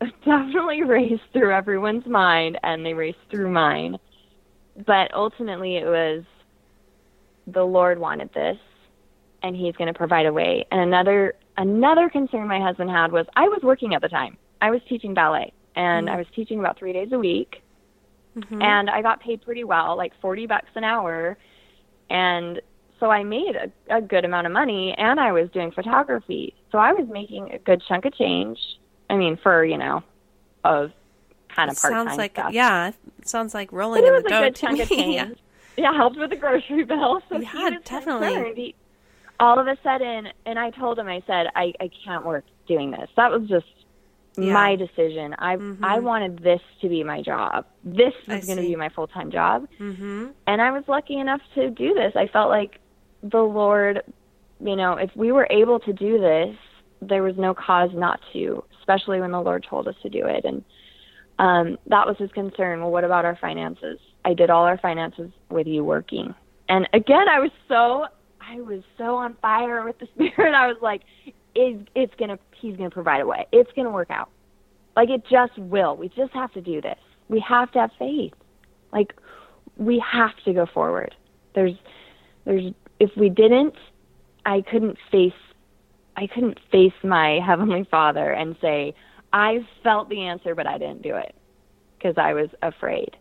[0.24, 3.98] definitely raced through everyone's mind, and they raced through mine.
[4.86, 6.22] But ultimately, it was
[7.46, 8.58] the Lord wanted this,
[9.42, 10.64] and He's going to provide a way.
[10.70, 14.36] And another another concern my husband had was I was working at the time.
[14.62, 17.62] I was teaching ballet, and I was teaching about three days a week,
[18.36, 18.62] Mhm.
[18.62, 21.36] and I got paid pretty well, like forty bucks an hour,
[22.08, 22.60] and
[22.98, 26.78] so I made a, a good amount of money, and I was doing photography, so
[26.78, 28.58] I was making a good chunk of change.
[29.08, 30.02] I mean, for you know,
[30.64, 30.92] of
[31.54, 32.52] kind of It part time sounds like stuff.
[32.52, 34.80] yeah, it sounds like rolling But it in was the a dough good to chunk
[34.80, 34.96] of me.
[35.18, 35.38] change.
[35.76, 37.22] Yeah, helped with the grocery bill.
[37.28, 38.28] So Yeah, he was definitely.
[38.34, 38.56] concerned.
[38.58, 38.74] He-
[39.38, 42.90] all of a sudden, and I told him, I said, I, I can't work doing
[42.90, 43.08] this.
[43.16, 43.64] That was just
[44.36, 44.52] Yeah.
[44.52, 45.34] my decision.
[45.38, 47.64] I I wanted this to be my job.
[47.82, 50.26] This was going to be my full time job, Mm-hmm.
[50.46, 52.12] and I was lucky enough to do this.
[52.16, 52.80] I felt like
[53.22, 54.02] the Lord,
[54.62, 56.54] you know, if we were able to do this,
[57.00, 58.62] there was no cause not to.
[58.80, 60.62] Especially when the Lord told us to do it, and
[61.40, 62.80] um, that was his concern.
[62.80, 63.98] Well, what about our finances?
[64.26, 66.34] I did all our finances with you working.
[66.68, 68.04] And again, I was so
[68.40, 70.54] I was so on fire with the spirit.
[70.54, 71.00] I was like,
[71.54, 73.46] is it's gonna he's gonna provide a way.
[73.52, 74.28] It's gonna work out.
[74.96, 75.96] Like it just will.
[75.96, 76.98] We just have to do this.
[77.30, 78.34] We have to have faith.
[78.92, 79.14] Like
[79.78, 81.14] we have to go forward.
[81.54, 81.74] There's
[82.44, 83.74] there's if we didn't,
[84.44, 85.32] I couldn't face
[86.18, 88.94] I couldn't face my heavenly Father and say
[89.32, 91.34] I felt the answer, but I didn't do it
[91.96, 93.16] because I was afraid.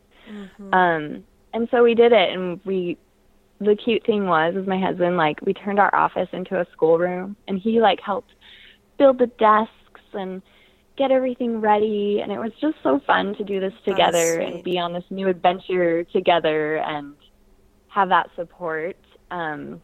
[0.73, 2.97] Um, and so we did it, and we.
[3.61, 7.35] The cute thing was, is my husband like we turned our office into a schoolroom,
[7.49, 8.31] and he like helped
[8.97, 10.41] build the desks and
[10.97, 14.77] get everything ready, and it was just so fun to do this together and be
[14.77, 17.15] on this new adventure together and
[17.87, 18.97] have that support.
[19.31, 19.81] Um,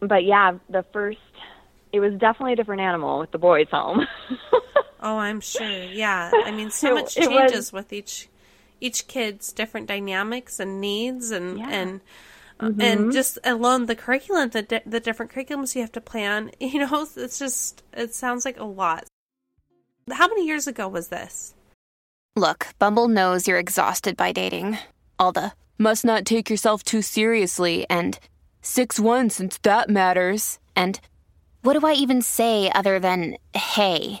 [0.00, 1.18] but yeah, the first,
[1.92, 4.06] it was definitely a different animal with the boys home.
[5.02, 5.68] Oh, I'm sure.
[5.68, 8.28] Yeah, I mean, so It- much it was- changes with each
[8.80, 11.68] each kid's different dynamics and needs, and Yeah.
[11.70, 12.00] and
[12.60, 16.50] uh, and just alone the curriculum, the di- the different curriculums you have to plan.
[16.60, 19.04] You know, it's just it sounds like a lot.
[20.10, 21.54] How many years ago was this?
[22.34, 24.78] Look, Bumble knows you're exhausted by dating.
[25.18, 28.18] All the must not take yourself too seriously and
[28.62, 30.58] 6 1 since that matters.
[30.74, 30.98] And
[31.62, 34.20] what do I even say other than hey?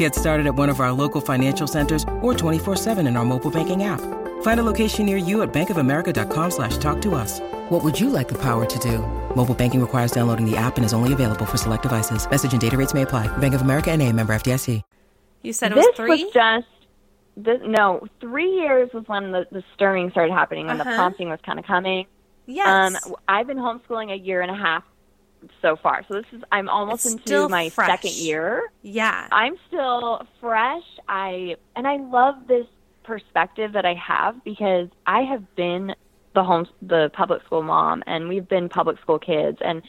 [0.00, 3.82] Get started at one of our local financial centers or 24-7 in our mobile banking
[3.84, 4.00] app.
[4.40, 7.38] Find a location near you at bankofamerica.com slash talk to us.
[7.68, 9.00] What would you like the power to do?
[9.36, 12.26] Mobile banking requires downloading the app and is only available for select devices.
[12.30, 13.26] Message and data rates may apply.
[13.38, 14.80] Bank of America and a member FDIC.
[15.42, 16.24] You said it this was three?
[16.24, 16.66] was just
[17.36, 20.96] this, no three years was when the, the stirring started happening when the Uh-huh.
[20.96, 22.06] prompting was kind of coming.
[22.46, 22.66] yes.
[23.06, 24.82] Um, I've been homeschooling a year and a half
[25.62, 27.88] so far, so this is I'm almost It's into my fresh.
[27.88, 28.70] second year.
[28.82, 29.26] yeah.
[29.32, 30.84] I'm still fresh.
[31.08, 32.66] I and I love this
[33.04, 35.94] perspective that I have because I have been
[36.34, 39.82] the home the public school mom and we've been public school kids and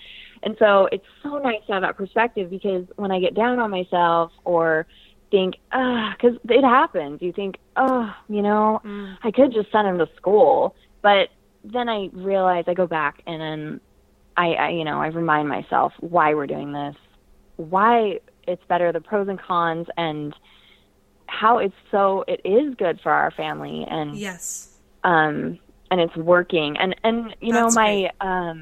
[0.44, 3.70] and so it's so nice to have that perspective because when I get down on
[3.70, 4.88] myself or
[5.30, 9.18] think cuz it happens you think oh you know Mm.
[9.24, 11.30] I could just send him to school but
[11.64, 13.82] then I realize I go back and then
[14.42, 16.96] I, I you know I remind myself why we're doing this
[17.58, 20.34] why it's better the pros and cons and
[21.28, 24.44] how it's so it is good for our family and yes.
[25.04, 25.60] um
[25.92, 28.58] and it's working and and you know That's my um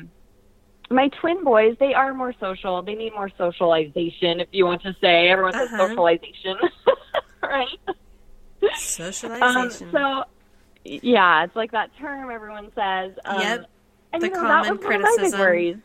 [0.92, 4.94] my twin boys they are more social they need more socialization if you want to
[5.02, 5.88] say everyone says Uh-huh.
[5.88, 6.58] socialization
[7.44, 9.92] right um Socialization.
[9.92, 10.04] so
[10.84, 13.70] yeah it's like that term everyone says um Yep.
[14.14, 15.84] And The you know, common that was one of my big criticism.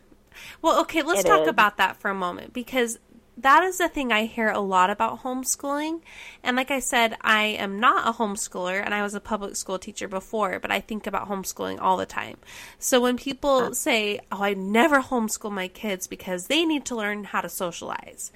[0.62, 1.48] Well, okay, let's It talk is.
[1.48, 2.98] about that for a moment because
[3.36, 6.00] that is the thing I hear a lot about homeschooling.
[6.42, 9.78] And like I said, I am not a homeschooler and I was a public school
[9.78, 12.36] teacher before, but I think about homeschooling all the time.
[12.78, 17.24] So when people say, "Oh, I never homeschool my kids because they need to learn
[17.24, 18.30] how to socialize."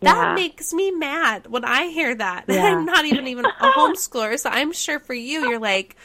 [0.00, 0.34] That Yeah.
[0.34, 2.44] makes me mad when I hear that.
[2.48, 2.64] Yeah.
[2.66, 5.96] I'm not even even a homeschooler, so I'm sure for you you're like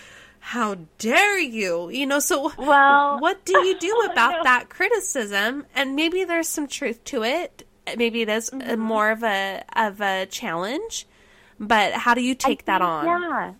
[0.45, 1.89] how dare you?
[1.89, 5.65] You know, so Well, what do you do about that criticism?
[5.73, 7.65] And maybe there's some truth to it.
[7.97, 8.79] Maybe it is Mm-hmm.
[8.79, 11.07] more of a of a challenge.
[11.59, 13.05] But how do you take that on?
[13.05, 13.53] Yeah.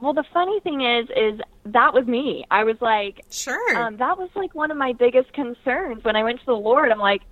[0.00, 2.44] Well, the funny thing is, is that was me.
[2.50, 3.76] I was like, Sure.
[3.76, 6.90] um, that was like one of my biggest concerns when I went to the Lord.
[6.90, 7.22] I'm like,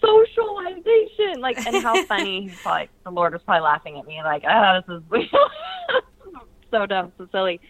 [0.00, 2.48] socialization, like, and how funny.
[2.48, 5.02] He's probably the Lord was probably laughing at me, like, ah, this is
[6.70, 7.60] so dumb, so silly.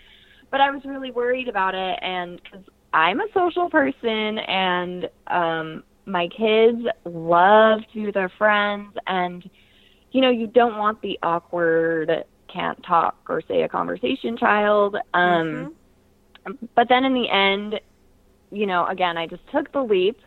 [0.51, 5.83] But I was really worried about it, and because I'm a social person, and um,
[6.07, 9.49] my kids love to their friends, and
[10.13, 14.97] you know, you don't want the awkward, can't talk or say a conversation child.
[15.13, 15.75] Um,
[16.75, 17.81] But then in the end,
[18.51, 20.19] you know, again, I just took the leap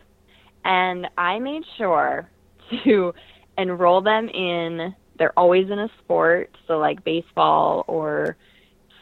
[0.66, 2.30] and I made sure
[2.84, 3.14] to
[3.58, 8.38] enroll them in, they're always in a sport, so like baseball or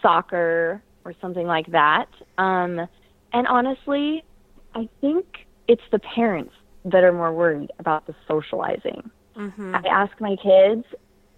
[0.01, 2.09] soccer or something like that.
[2.37, 2.87] Um,
[3.33, 4.23] and honestly,
[4.75, 5.25] I think
[5.67, 6.53] it's the parents
[6.85, 9.09] that are more worried about the socializing.
[9.35, 10.85] hmm I ask my kids,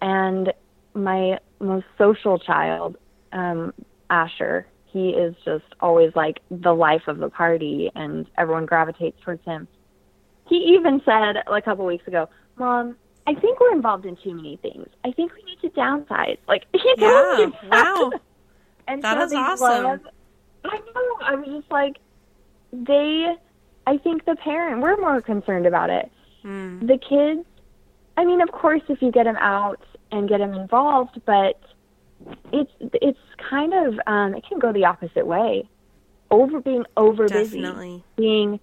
[0.00, 0.52] and
[0.94, 2.96] my most social child,
[3.32, 3.72] um,
[4.08, 9.44] Asher, he is just always like the life of the party, and everyone gravitates towards
[9.44, 9.68] him.
[10.48, 14.56] He even said a couple weeks ago, "Mom, I think we're involved in too many
[14.56, 14.88] things.
[15.04, 17.50] I think we need to downsize." Like he Yeah.
[17.64, 18.10] Wow.
[18.92, 19.84] And That so is awesome.
[19.84, 20.00] love-
[20.64, 21.16] I know.
[21.26, 21.96] I was just like,
[22.72, 23.34] they.
[23.86, 26.10] I think the parent we're more concerned about it.
[26.44, 26.86] Mm.
[26.86, 27.46] The kids.
[28.16, 29.80] I mean, of course, if you get them out
[30.12, 31.58] and get them involved, but
[32.52, 35.68] it's it's kind of um, it can go the opposite way.
[36.30, 37.60] Over being over busy,
[38.16, 38.60] being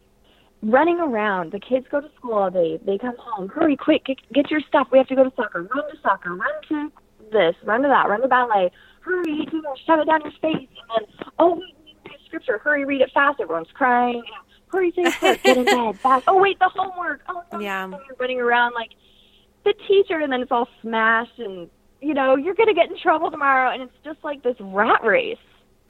[0.62, 1.52] running around.
[1.52, 2.80] The kids go to school all day.
[2.86, 3.50] They come home.
[3.50, 4.88] Hurry, quick, get, get your stuff.
[4.92, 5.64] We have to go to soccer.
[5.64, 6.34] Run to soccer.
[6.36, 6.92] Run to
[7.32, 7.56] this.
[7.64, 8.08] Run to that.
[8.08, 8.72] Run to ballet.
[9.08, 10.68] Hurry, you know, shove it down your face.
[10.70, 12.58] And then, oh, we need to scripture.
[12.58, 13.40] Hurry, read it fast.
[13.40, 14.16] Everyone's crying.
[14.18, 15.36] You know, hurry, say prayer.
[15.44, 16.00] Get in bed.
[16.00, 16.26] Fast.
[16.28, 17.22] Oh, wait, the homework.
[17.30, 17.60] Oh, no.
[17.60, 17.86] Yeah.
[17.86, 18.90] And You're running around like
[19.64, 21.70] the teacher, and then it's all smashed, and
[22.02, 25.38] you know you're gonna get in trouble tomorrow, and it's just like this rat race.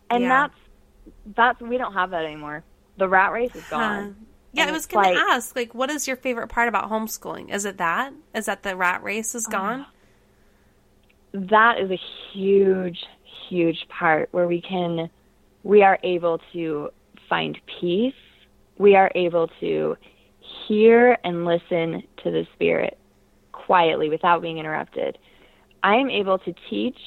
[0.10, 0.48] And Yeah.
[0.48, 2.64] that's that's we don't have that anymore.
[2.98, 3.78] The rat race is Huh.
[3.78, 4.16] gone.
[4.54, 7.54] Yeah, And I was going to ask, like, what is your favorite part about homeschooling?
[7.54, 8.12] Is it that?
[8.34, 9.52] Is that the rat race is ah.
[9.52, 9.86] gone?
[11.34, 12.00] that is a
[12.34, 13.04] huge,
[13.50, 15.10] huge part where we can,
[15.64, 16.90] we are able to
[17.30, 18.14] find peace.
[18.78, 19.98] We are able to
[20.68, 22.98] hear and listen to the Spirit
[23.52, 25.18] quietly without being interrupted.
[25.84, 26.98] I am able to teach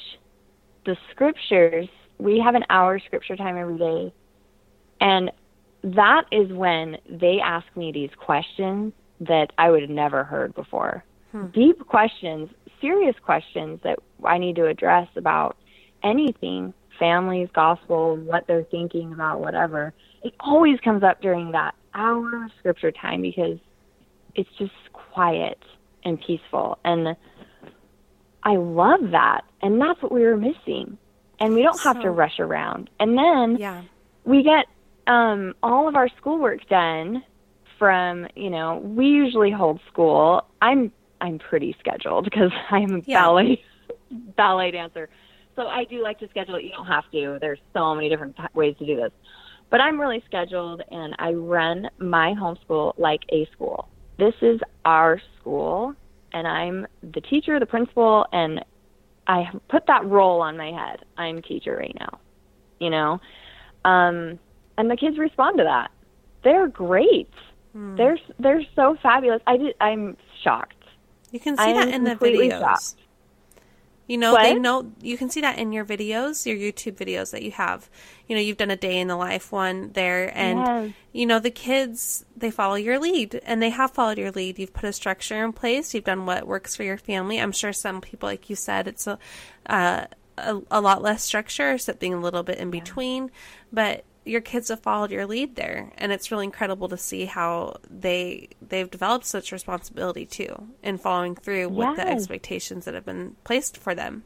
[0.85, 1.87] the scriptures,
[2.17, 4.13] we have an hour scripture time every day.
[4.99, 5.31] And
[5.83, 11.03] that is when they ask me these questions that I would have never heard before.
[11.31, 11.47] Hmm.
[11.47, 15.57] Deep questions, serious questions that I need to address about
[16.03, 19.93] anything families, gospel, what they're thinking about, whatever.
[20.23, 23.57] It always comes up during that hour of scripture time because
[24.35, 25.57] it's just quiet
[26.03, 26.77] and peaceful.
[26.85, 27.15] And
[28.43, 29.41] I love that.
[29.61, 30.97] And that's what we were missing.
[31.39, 32.89] And we don't so, have to rush around.
[32.99, 33.81] And then yeah.
[34.23, 34.67] we get
[35.11, 37.23] um, all of our schoolwork done
[37.79, 40.45] from, you know, we usually hold school.
[40.61, 43.23] I'm I'm pretty scheduled because I'm a yeah.
[43.23, 43.63] ballet
[44.11, 45.09] ballet dancer.
[45.55, 46.63] So I do like to schedule it.
[46.63, 47.37] You don't have to.
[47.41, 49.11] There's so many different ways to do this.
[49.69, 53.87] But I'm really scheduled and I run my homeschool like a school.
[54.17, 55.95] This is our school
[56.33, 58.63] and I'm the teacher, the principal, and
[59.27, 60.99] I put that role on my head.
[61.17, 62.19] I'm teacher right now,
[62.79, 63.19] you know?
[63.85, 64.39] Um,
[64.77, 65.91] and the kids respond to that.
[66.43, 67.29] They're great.
[67.73, 67.95] Hmm.
[67.95, 69.41] They're they're so fabulous.
[69.47, 69.75] I did.
[69.79, 70.75] I'm shocked.
[71.31, 72.59] You can see I that in the videos.
[72.59, 72.95] Shocked.
[74.11, 74.43] You know, what?
[74.43, 77.89] they know you can see that in your videos, your YouTube videos that you have.
[78.27, 80.93] You know, you've done a day in the life one there and yes.
[81.13, 84.59] you know, the kids they follow your lead and they have followed your lead.
[84.59, 87.39] You've put a structure in place, you've done what works for your family.
[87.39, 89.17] I'm sure some people like you said it's a
[89.65, 90.07] uh,
[90.37, 93.31] a, a, lot less structure, something a little bit in between,
[93.71, 95.91] but your kids have followed your lead there.
[95.97, 101.35] And it's really incredible to see how they they've developed such responsibility too in following
[101.35, 101.97] through with yes.
[101.97, 104.23] the expectations that have been placed for them.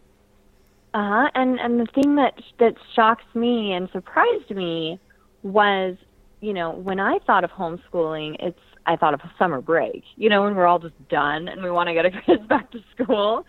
[0.94, 1.30] Uh-huh.
[1.36, 5.00] And and the thing that that shocks me and surprised me
[5.44, 5.98] was
[6.42, 10.30] you know when i thought of homeschooling it's i thought of a summer break you
[10.30, 12.80] know when we're all just done and we want to get our kids back to
[12.94, 13.46] school.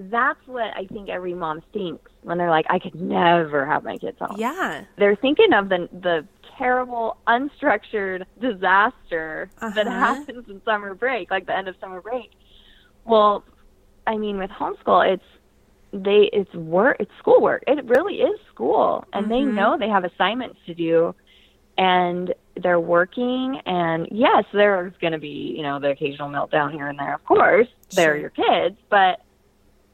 [0.00, 3.96] That's what I think every mom thinks when they're like, I could never have my
[3.96, 4.36] kids home.
[4.38, 4.84] Yeah.
[4.98, 6.26] They're thinking of the the
[6.58, 9.74] terrible, unstructured disaster uh-huh.
[9.74, 12.30] that happens in summer break, like the end of summer break.
[13.06, 13.44] Well,
[14.06, 15.24] I mean, with homeschool, it's
[15.92, 17.64] they it's work, it's schoolwork.
[17.66, 19.32] It really is school, and mm-hmm.
[19.32, 21.14] they know they have assignments to do,
[21.78, 23.58] and they're working.
[23.64, 27.14] And yes, there's going to be you know the occasional meltdown here and there.
[27.14, 29.22] Of course, they're your kids, but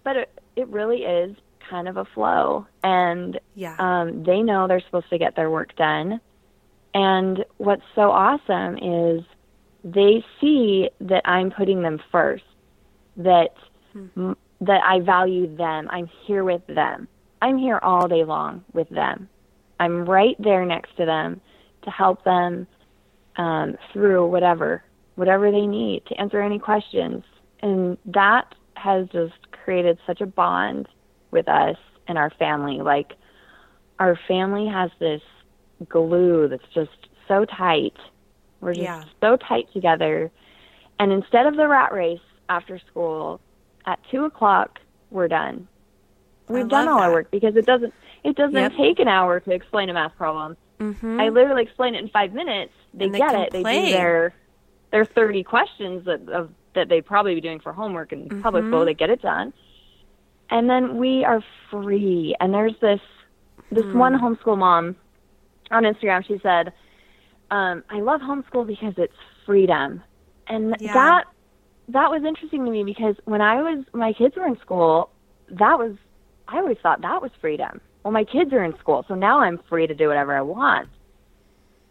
[0.02, 1.36] but it, it really is
[1.68, 2.66] kind of a flow.
[2.82, 3.76] And yeah.
[3.78, 6.20] um, they know they're supposed to get their work done.
[6.94, 9.24] And what's so awesome is
[9.84, 12.44] they see that i'm putting them first
[13.18, 13.50] that
[13.94, 14.32] mm-hmm.
[14.62, 15.88] that i value them.
[15.90, 17.06] I'm here with them.
[17.42, 19.28] I'm here all day long with them.
[19.78, 21.40] I'm right there next to them
[21.82, 22.66] to help them
[23.36, 24.82] um, through whatever
[25.16, 27.22] whatever they need to answer any questions.
[27.60, 30.88] And that has just created such a bond
[31.34, 31.76] with us
[32.08, 32.80] and our family.
[32.80, 33.12] Like
[33.98, 35.20] our family has this
[35.88, 37.96] glue that's just so tight.
[38.60, 39.04] We're just yeah.
[39.20, 40.30] so tight together.
[40.98, 43.40] And instead of the rat race after school,
[43.84, 44.78] at two o'clock
[45.10, 45.68] we're done.
[46.48, 47.04] We've done all that.
[47.04, 48.72] our work because it doesn't it doesn't yep.
[48.76, 50.56] take an hour to explain a math problem.
[50.80, 51.20] Mm-hmm.
[51.20, 52.72] I literally explain it in five minutes.
[52.92, 53.50] They, they get it.
[53.52, 54.34] They do their
[54.90, 58.42] their thirty questions that, of that they'd probably be doing for homework in mm-hmm.
[58.42, 58.84] public school.
[58.84, 59.52] They get it done,
[60.50, 62.34] and then we are free.
[62.40, 63.00] And there's this
[63.70, 63.94] this mm.
[63.94, 64.96] one homeschool mom
[65.70, 66.26] on Instagram.
[66.26, 66.72] She said,
[67.50, 69.14] um, "I love homeschool because it's
[69.46, 70.02] freedom,"
[70.48, 70.92] and yeah.
[70.92, 71.24] that
[71.88, 75.10] that was interesting to me because when I was my kids were in school,
[75.48, 75.96] that was
[76.48, 77.80] I always thought that was freedom.
[78.02, 80.88] Well, my kids are in school, so now I'm free to do whatever I want.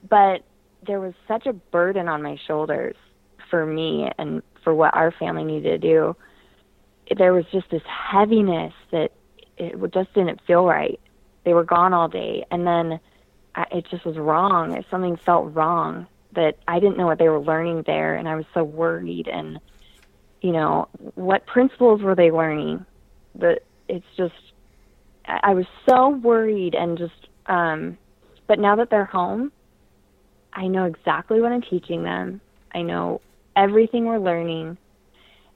[0.07, 0.43] But
[0.85, 2.95] there was such a burden on my shoulders
[3.49, 6.15] for me and for what our family needed to do,
[7.17, 9.11] there was just this heaviness that
[9.57, 10.99] it just didn't feel right.
[11.45, 12.99] They were gone all day, and then
[13.55, 14.83] I, it just was wrong.
[14.89, 18.45] Something felt wrong that I didn't know what they were learning there, and I was
[18.53, 19.27] so worried.
[19.27, 19.59] And
[20.41, 22.85] you know, what principles were they learning?
[23.35, 24.33] But it's just,
[25.25, 27.27] I was so worried and just.
[27.47, 27.97] um
[28.47, 29.51] But now that they're home,
[30.53, 32.41] I know exactly what I'm teaching them.
[32.73, 33.21] I know
[33.55, 34.77] everything we're learning.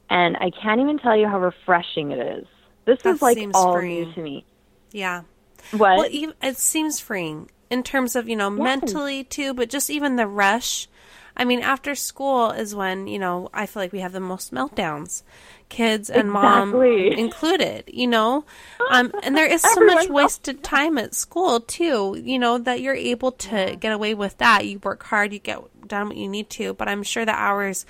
[0.10, 2.47] And I can't even tell you how refreshing it is.
[2.86, 4.08] This that is like all freeing.
[4.08, 4.45] new to me.
[4.91, 5.24] Yeah.
[5.72, 5.97] What?
[5.97, 8.60] Well, it seems freeing in terms of, you know, yes.
[8.60, 10.88] mentally too, but just even the rush.
[11.36, 14.51] I mean, after school is when, you know, I feel like we have the most
[14.51, 15.22] meltdowns,
[15.70, 17.10] kids and exactly.
[17.10, 18.45] mom included, you know?
[18.89, 22.95] Um, and there is so much wasted time at school too, you know, that you're
[22.95, 24.66] able to get away with that.
[24.66, 27.86] You work hard, you get done what you need to, but I'm sure the hours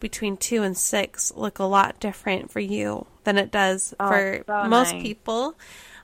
[0.00, 4.44] between two and six look a lot different for you than it does oh, for
[4.46, 5.02] so most nice.
[5.02, 5.54] people.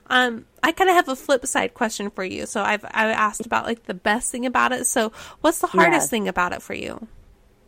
[0.09, 2.45] Um, I kind of have a flip side question for you.
[2.45, 4.85] So I've I asked about like the best thing about it.
[4.87, 6.09] So what's the hardest Yes.
[6.09, 7.07] thing about it for you?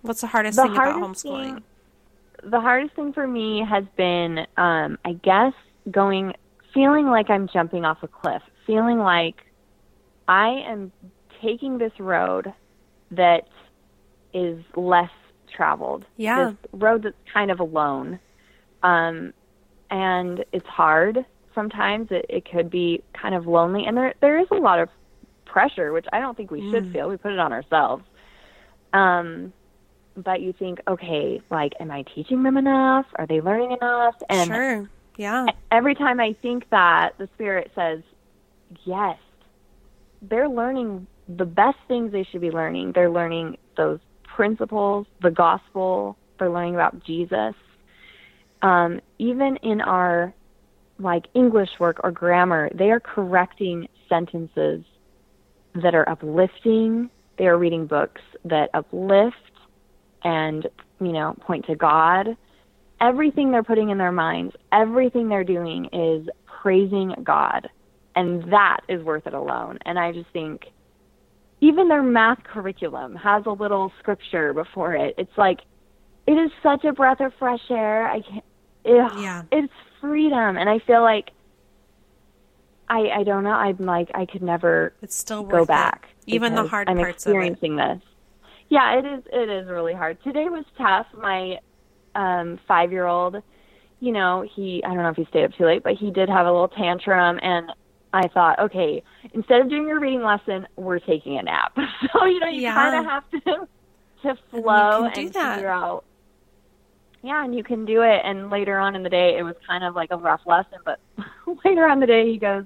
[0.02, 1.56] What's the hardest The thing about homeschooling?
[1.56, 1.64] thing-
[2.42, 5.52] the hardest thing for me has been, um, I guess,
[5.92, 6.34] going,
[6.74, 9.36] feeling like I'm jumping off a cliff, feeling like
[10.30, 10.94] I am
[11.42, 12.54] taking this road
[13.12, 13.50] that
[14.34, 15.10] is less
[15.56, 16.06] traveled.
[16.18, 16.52] Yeah.
[16.52, 18.20] This road that's kind of alone.
[18.84, 19.34] Um,
[19.90, 21.26] and it's hard
[21.56, 22.10] sometimes.
[22.12, 23.86] It, it could be kind of lonely.
[23.86, 24.90] And there, there is a lot of
[25.46, 26.72] pressure, which I don't think we Mm.
[26.72, 27.10] should feel.
[27.10, 28.04] We put it on ourselves.
[28.94, 29.54] Um,
[30.16, 33.06] but you think, okay, like, am I teaching them enough?
[33.16, 34.16] Are they learning enough?
[34.30, 34.90] And sure.
[35.18, 35.48] Yeah.
[35.72, 38.02] every time I think that, the Spirit says,
[38.86, 39.18] yes,
[40.22, 42.92] they're learning the best things they should be learning.
[42.94, 44.00] They're learning those
[44.40, 47.54] principles, the gospel, they're learning about Jesus.
[48.62, 50.34] Um, even in our
[50.98, 54.86] like English work or grammar, they are correcting sentences
[55.76, 57.10] that are uplifting.
[57.38, 59.36] They are reading books that uplift
[60.24, 60.66] and,
[61.02, 62.38] you know, point to God
[63.02, 66.28] everything they're putting in their minds, everything they're doing is
[66.62, 67.70] praising God.
[68.16, 69.80] And that is worth it alone.
[69.86, 70.66] And I just think
[71.62, 75.16] even their math curriculum has a little scripture before it.
[75.18, 75.60] It's like
[76.28, 78.08] it is such a breath of fresh air.
[78.08, 78.46] I can't
[78.86, 79.44] ugh, Yeah.
[79.52, 81.32] it's freedom and I feel like
[82.90, 85.68] I I don't know, I'm like I could never It's still go it.
[85.68, 86.08] back.
[86.26, 87.36] Even the hard I'm parts of it.
[87.36, 88.02] experiencing this.
[88.70, 89.24] Yeah, it is.
[89.34, 90.22] It is really hard.
[90.24, 91.08] Today was tough.
[91.18, 91.58] My
[92.14, 93.38] um, five-year-old,
[94.00, 96.30] you know, he I don't know if he stayed up too late, but he did
[96.30, 97.72] have a little tantrum, and
[98.14, 99.04] I thought, okay,
[99.34, 101.74] instead of doing your reading lesson, we're taking a nap.
[102.14, 102.74] so you know, you Yeah.
[102.74, 103.68] kind of have to
[104.24, 105.56] to flow and that.
[105.56, 106.06] figure out.
[107.22, 108.22] Yeah, and you can do it.
[108.24, 111.00] And later on in the day, it was kind of like a rough lesson, but
[111.66, 112.66] later on in the day, he goes,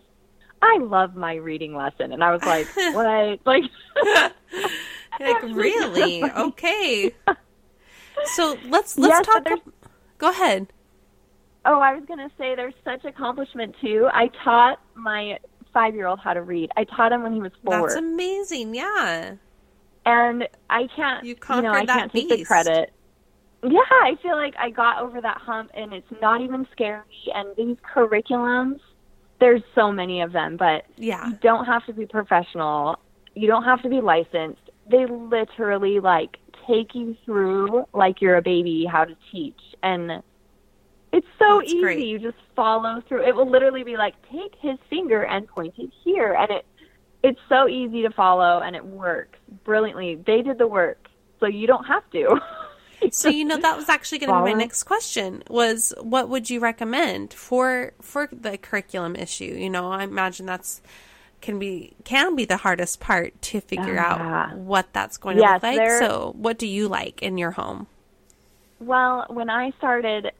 [0.61, 3.63] "I love my reading lesson," and I was like, "What?" Like,
[5.19, 6.31] Like really?
[6.31, 7.13] Okay.
[8.23, 9.47] So let's let's Yes, talk.
[10.17, 10.71] Go ahead.
[11.65, 14.07] Oh, I was going to say there's such accomplishment too.
[14.13, 15.39] I taught my
[15.73, 16.69] five year old how to read.
[16.77, 17.81] I taught him when he was four.
[17.87, 18.75] That's amazing.
[18.75, 19.35] Yeah.
[20.05, 22.47] and I can't, You you, know, I can't take the beast.
[22.47, 22.91] credit.
[23.63, 27.01] Yeah, I feel like I got over that hump and it's not even scary.
[27.33, 28.79] And these curriculums,
[29.39, 31.27] there's so many of them, but Yeah.
[31.29, 32.99] you don't have to be professional.
[33.35, 34.69] You don't have to be licensed.
[34.91, 36.37] They literally like
[36.67, 40.21] take you through like you're a baby how to teach and
[41.13, 41.81] it's so That's easy.
[41.81, 42.05] great.
[42.05, 43.23] You just follow through.
[43.25, 46.65] It will literally be like take his finger and point it here and it
[47.23, 50.15] it's so easy to follow and it works brilliantly.
[50.15, 51.07] They did the work.
[51.39, 52.39] So you don't have to.
[53.11, 56.49] So you know that was actually going to be my next question was what would
[56.49, 59.43] you recommend for for the curriculum issue?
[59.57, 60.81] You know, I imagine that's
[61.41, 64.13] can be can be the hardest part to figure Yeah.
[64.51, 65.89] out what that's going to look like.
[65.99, 67.87] So, what do you like in your home?
[68.79, 70.31] Well, when I started,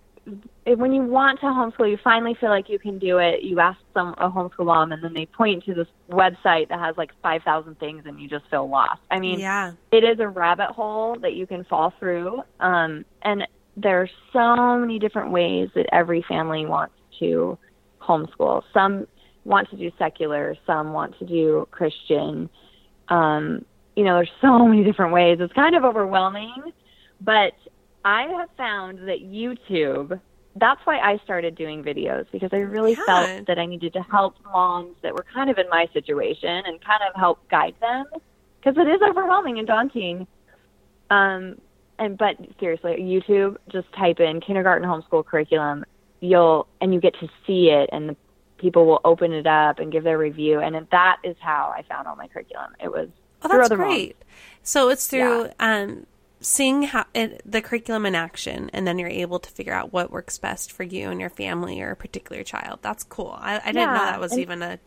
[0.66, 3.42] when you want to homeschool, you finally feel like you can do it.
[3.44, 6.96] You ask some a homeschool mom, and then they point to this website that has
[6.98, 9.02] like five thousand things, and you just feel lost.
[9.12, 9.74] I mean, Yeah.
[9.92, 13.46] it is a rabbit hole that you can fall through, um, and
[13.76, 17.58] there are so many different ways that every family wants to
[18.02, 18.64] homeschool.
[18.74, 19.08] Some
[19.46, 22.50] want to do secular, some want to do Christian.
[23.10, 25.40] Um, you know, there's so many different ways.
[25.42, 26.72] It's kind of overwhelming,
[27.20, 27.54] but
[28.06, 30.20] I have found that YouTube,
[30.56, 33.06] that's why I started doing videos because I really Yeah.
[33.06, 36.80] felt that I needed to help moms that were kind of in my situation and
[36.84, 38.06] kind of help guide them
[38.60, 40.28] because it is overwhelming and daunting.
[41.10, 41.60] Um,
[42.00, 45.86] and but seriously, YouTube, just type in kindergarten homeschool curriculum,
[46.22, 48.16] you'll and you get to see it, and the
[48.58, 52.08] people will open it up and give their review, and that is how I found
[52.08, 52.74] all my curriculum.
[52.80, 53.10] It was
[53.44, 54.14] Oh, that's other moms.
[54.64, 56.06] So it's through um,
[56.44, 60.12] seeing how it, the curriculum in action, and then you're able to figure out what
[60.12, 62.80] works best for you and your family or a particular child.
[62.82, 63.36] That's cool.
[63.40, 64.80] I, I didn't know that was and- even a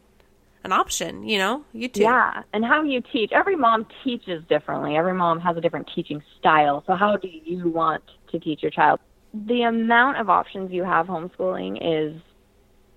[0.65, 1.27] an option.
[1.27, 1.99] You know, YouTube.
[1.99, 3.33] Yeah, and how you teach.
[3.33, 4.97] Every mom teaches differently.
[4.97, 6.85] Every mom has a different teaching style.
[6.87, 8.03] So how do you want
[8.33, 9.01] to teach your child?
[9.33, 12.21] The amount of options you have homeschooling is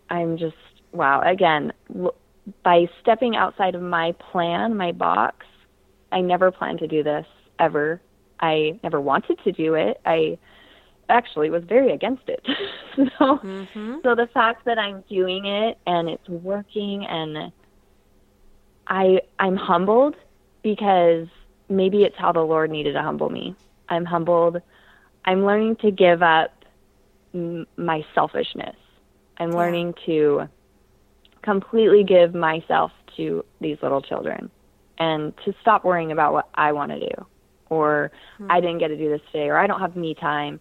[0.09, 0.55] I'm just
[0.91, 1.21] wow.
[1.21, 1.71] Again,
[2.63, 5.45] by stepping outside of my plan, my box,
[6.11, 7.25] I never planned to do this
[7.59, 8.01] ever.
[8.39, 9.99] I never wanted to do it.
[10.05, 10.37] I
[11.09, 12.45] actually was very against it.
[12.95, 13.95] so mm-hmm.
[14.03, 17.51] so the fact that I'm doing it and it's working and
[18.87, 20.15] I I'm humbled
[20.63, 21.27] because
[21.67, 23.55] maybe it's how the Lord needed to humble me.
[23.89, 24.61] I'm humbled.
[25.25, 26.51] I'm learning to give up
[27.33, 28.75] m- my selfishness.
[29.37, 30.47] I'm learning to
[31.41, 34.51] completely give myself to these little children
[34.97, 37.25] and to stop worrying about what I want to do
[37.69, 38.51] or mm-hmm.
[38.51, 40.59] I didn't get to do this today or I don't have me time.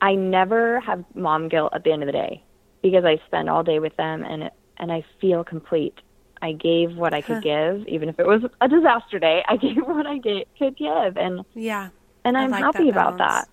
[0.00, 2.42] I never have mom guilt at the end of the day
[2.82, 5.94] because I spend all day with them and it, and I feel complete.
[6.42, 9.42] I gave what I could give, even if it was a disaster day.
[9.48, 11.88] I gave what I gave, could give, and yeah,
[12.24, 13.48] and I'm like happy that about that.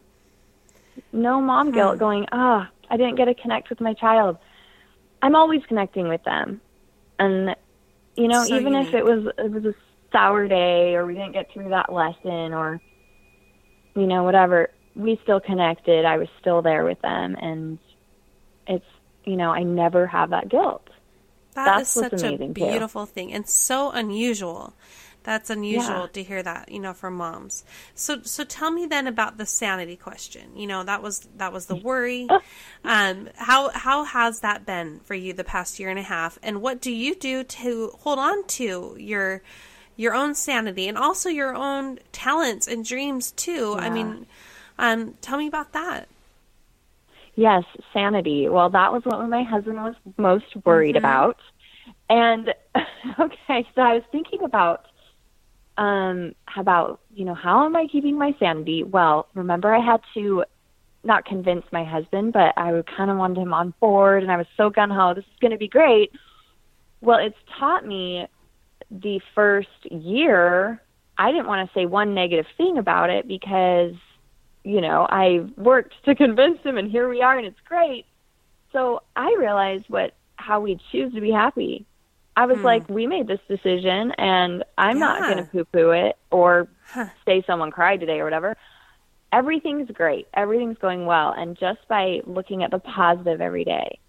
[1.12, 1.74] No mom hmm.
[1.74, 2.26] guilt going.
[2.32, 4.38] Ah, oh, I didn't get to connect with my child.
[5.22, 6.60] I'm always connecting with them,
[7.20, 7.56] and
[8.16, 8.90] you know, so even unique.
[8.90, 9.74] if it was it was a
[10.14, 12.80] sour day or we didn't get through that lesson or
[13.96, 16.06] you know whatever, we still connected.
[16.06, 17.78] I was still there with them, and
[18.68, 18.86] it's
[19.26, 20.90] you know I never have that guilt.
[21.56, 23.14] That That's is such a beautiful too.
[23.14, 24.74] thing and so unusual.
[25.22, 26.08] That's unusual yeah.
[26.08, 27.64] to hear that, you know, from moms.
[27.96, 30.58] So so tell me then about the sanity question.
[30.58, 32.28] You know, that was that was the worry.
[32.84, 36.62] um how how has that been for you the past year and a half and
[36.62, 39.42] what do you do to hold on to your
[39.96, 43.76] your own sanity and also your own talents and dreams too?
[43.78, 43.86] Yeah.
[43.86, 44.26] I mean,
[44.78, 46.08] um tell me about that.
[47.36, 47.64] Yes,
[47.94, 48.48] sanity.
[48.48, 51.06] Well, that was what my husband was most worried mm-hmm.
[51.06, 51.38] about.
[52.10, 52.54] And
[53.20, 54.86] okay, so I was thinking about
[55.78, 58.84] um about, you know, how am I keeping my sanity?
[58.84, 60.44] Well, remember I had to
[61.04, 64.48] not convince my husband, but I kind of wanted him on board and I was
[64.56, 66.12] so gun ho, this is going to be great.
[67.02, 68.28] Well, it's taught me
[68.92, 70.82] the first year,
[71.18, 73.94] I didn't want to say one negative thing about it because
[74.64, 78.06] you know, I worked to convince him and here we are and it's great.
[78.72, 81.86] So I realized what how we choose to be happy.
[82.36, 82.66] I was hmm.
[82.66, 85.06] like, we made this decision and I'm yeah.
[85.06, 87.06] not going to poo poo it or huh.
[87.26, 88.58] say someone cried today or whatever.
[89.32, 90.28] Everything's great.
[90.34, 91.34] Everything's going well.
[91.36, 94.00] And just by looking at the positive every day,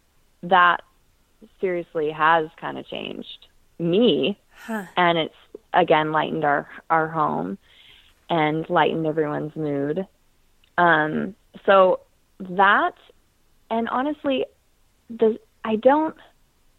[0.42, 0.82] that
[1.60, 3.46] seriously has kind of changed
[3.78, 4.38] me.
[4.64, 4.84] Huh.
[4.96, 5.34] And it's
[5.74, 7.58] again lightened our, our home
[8.30, 10.06] and lightened everyone's mood.
[10.78, 11.34] Um,
[11.66, 12.00] so
[12.40, 12.94] that,
[13.70, 14.46] and honestly,
[15.10, 16.16] the I don't.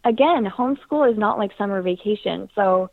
[0.04, 2.90] Again, homeschool is not like summer vacation, so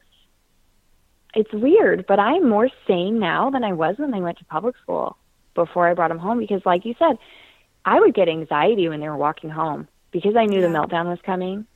[1.36, 2.06] it's weird.
[2.08, 5.18] But I'm more sane now than I was when they went to public school
[5.54, 7.18] before I brought them home because, like you said,
[7.86, 10.68] I would get anxiety when they were walking home because I knew yeah.
[10.68, 11.68] the meltdown was coming.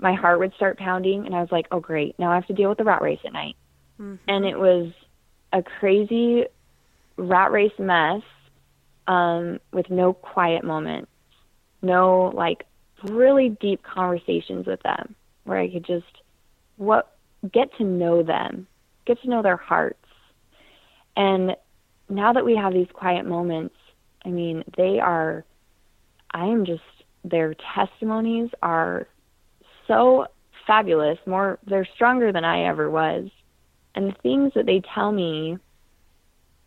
[0.00, 2.18] My heart would start pounding, and I was like, "Oh, great!
[2.18, 3.56] Now I have to deal with the rat race at night."
[4.00, 4.16] Mm-hmm.
[4.28, 4.92] And it was
[5.52, 6.44] a crazy
[7.16, 8.22] rat race mess
[9.06, 11.10] um, with no quiet moments,
[11.82, 12.64] no like
[13.04, 16.06] really deep conversations with them where I could just
[16.76, 17.16] what
[17.52, 18.66] get to know them,
[19.06, 19.96] get to know their hearts.
[21.16, 21.56] And
[22.08, 23.74] now that we have these quiet moments,
[24.24, 25.44] I mean, they are
[26.32, 26.82] I am just
[27.24, 29.08] their testimonies are
[29.90, 30.26] so
[30.66, 33.28] fabulous, more they're stronger than I ever was.
[33.94, 35.58] And the things that they tell me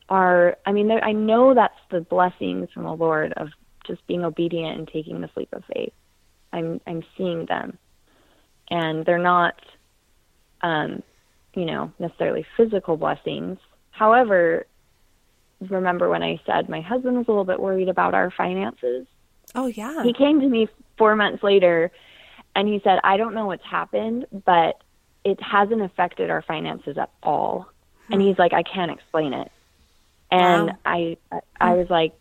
[0.10, 3.48] are i mean i know that's the blessings from the lord of
[3.88, 5.94] just being obedient and taking the leap of faith.
[6.52, 7.78] I'm i'm seeing them.
[8.70, 9.56] And they're not
[10.62, 11.02] um
[11.54, 13.58] you know necessarily physical blessings.
[13.92, 14.66] However
[15.70, 19.08] remember when i said my husband was a little bit worried about our finances?
[19.56, 20.04] Oh yeah.
[20.04, 20.68] He came to me
[20.98, 21.92] 4 months later
[22.56, 24.82] and he said i don't know what's happened but
[25.24, 27.68] it hasn't affected our finances at all
[28.08, 28.14] hmm.
[28.14, 29.52] and he's like i can't explain it
[30.34, 30.78] and wow.
[30.84, 31.18] I
[31.62, 32.14] I was like,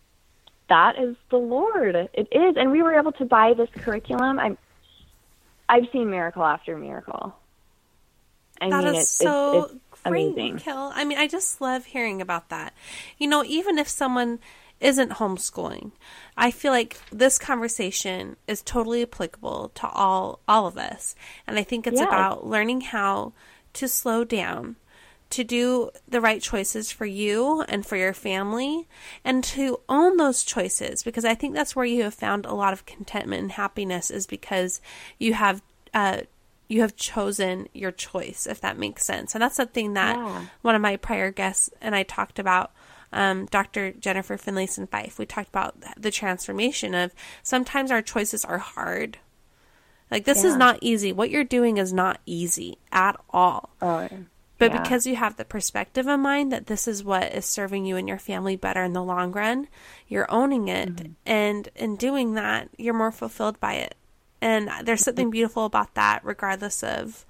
[0.69, 1.95] that is the Lord.
[1.95, 4.39] It is, and we were able to buy this curriculum.
[4.39, 4.57] I'm
[5.67, 7.35] I've seen miracle after miracle.
[8.61, 10.61] I that mean, is it, so it's, it's great, amazing.
[10.67, 12.73] I mean, I just love hearing about that.
[13.17, 14.39] You know, even if someone
[14.83, 15.91] isn't homeschooling,
[16.35, 21.15] I feel like this conversation is totally applicable to all all of us.
[21.47, 22.07] And I think it's yes.
[22.07, 23.33] about learning how
[23.73, 24.75] to slow down
[25.31, 28.87] to do the right choices for you and for your family
[29.25, 32.71] and to own those choices because I think that's where you have found a lot
[32.71, 34.79] of contentment and happiness is because
[35.17, 36.21] you have uh,
[36.67, 40.45] you have chosen your choice if that makes sense and that's something that yeah.
[40.61, 42.71] one of my prior guests and I talked about
[43.13, 43.91] um, Dr.
[43.91, 49.17] Jennifer Finlayson Fife we talked about the transformation of sometimes our choices are hard
[50.11, 50.49] like this yeah.
[50.49, 54.09] is not easy what you're doing is not easy at all oh.
[54.63, 54.81] But yeah.
[54.81, 58.07] because you have the perspective in mind that this is what is serving you and
[58.07, 59.67] your family better in the long run,
[60.07, 60.95] you're owning it.
[60.95, 61.11] Mm-hmm.
[61.25, 63.95] And in doing that, you're more fulfilled by it.
[64.41, 67.25] And there's something beautiful about that, regardless of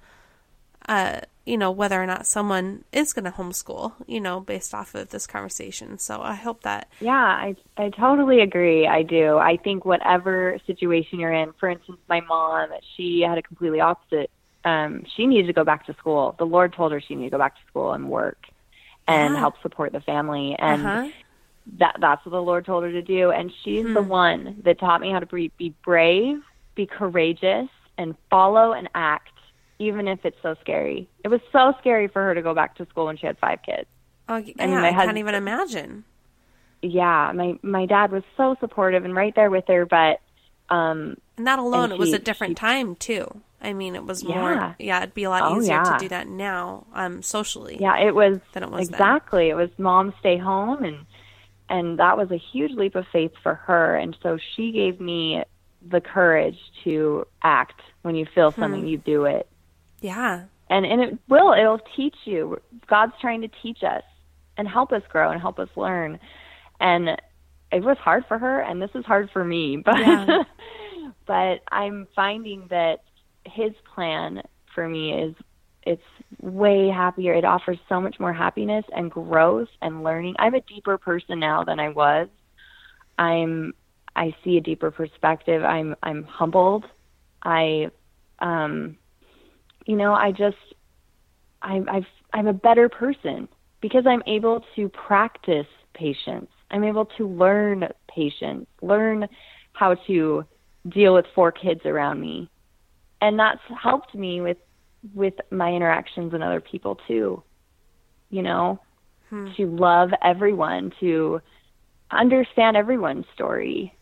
[0.88, 4.94] uh, you know, whether or not someone is going to homeschool, you know, based off
[4.94, 5.98] of this conversation.
[5.98, 6.88] So I hope that.
[7.00, 8.86] Yeah, I, I totally agree.
[8.86, 9.36] I do.
[9.36, 14.30] I think whatever situation you're in, for instance, my mom, she had a completely opposite.
[14.64, 16.34] Um, she needed to go back to school.
[16.38, 18.38] The Lord told her she needed to go back to school and work
[19.06, 19.40] and Yeah.
[19.40, 20.56] help support the family.
[20.58, 21.08] And Uh-huh.
[21.78, 23.30] that that's what the Lord told her to do.
[23.30, 26.42] And she's the one that taught me how to be, be brave,
[26.74, 27.68] be courageous,
[27.98, 29.28] and follow and act,
[29.78, 31.08] even if it's so scary.
[31.24, 33.60] It was so scary for her to go back to school when she had five
[33.64, 33.86] kids.
[34.28, 36.04] Oh, yeah, I mean, I, my can't even imagine.
[36.82, 40.20] Yeah, my my dad was so supportive and right there with her, but
[40.74, 43.40] um And that alone, And it was a different she- time too.
[43.60, 44.52] I mean, it was more.
[44.52, 44.74] Yeah.
[44.78, 45.84] Yeah, it'd be a lot Oh, easier yeah.
[45.84, 47.78] to do that now, um, socially.
[47.80, 49.00] yeah, it was Than it was then.
[49.00, 49.48] exactly.
[49.48, 51.06] It was mom stay home and
[51.70, 55.42] and that was a huge leap of faith for her and so she gave me
[55.86, 59.48] the courage to act when you feel something you do it.
[60.04, 60.44] Yeah.
[60.68, 62.58] And and it will it'll teach you.
[62.88, 64.02] God's trying to teach us
[64.58, 66.18] and help us grow and help us learn.
[66.78, 67.08] And
[67.72, 70.42] it was hard for her and this is hard for me, but Yeah.
[71.26, 72.98] but I'm finding that
[73.46, 74.42] his plan
[74.74, 75.34] for me is
[75.84, 76.02] it's
[76.42, 77.32] way happier.
[77.32, 80.34] It offers so much more happiness and growth and learning.
[80.38, 82.28] I'm a deeper person now than I was.
[83.18, 83.72] I'm
[84.14, 85.64] I see a deeper perspective.
[85.64, 86.84] I'm I'm humbled.
[87.42, 87.88] I
[88.40, 88.98] um
[89.86, 90.56] you know, I just
[91.62, 93.48] I I've I'm a better person
[93.80, 96.50] because I'm able to practice patience.
[96.70, 99.28] I'm able to learn patience, learn
[99.72, 100.44] how to
[100.88, 102.50] deal with four kids around me.
[103.20, 104.58] And that's helped me with
[105.14, 107.42] with my interactions with other people too.
[108.30, 108.80] You know,
[109.30, 109.48] hmm.
[109.56, 111.40] to love everyone, to
[112.10, 113.94] understand everyone's story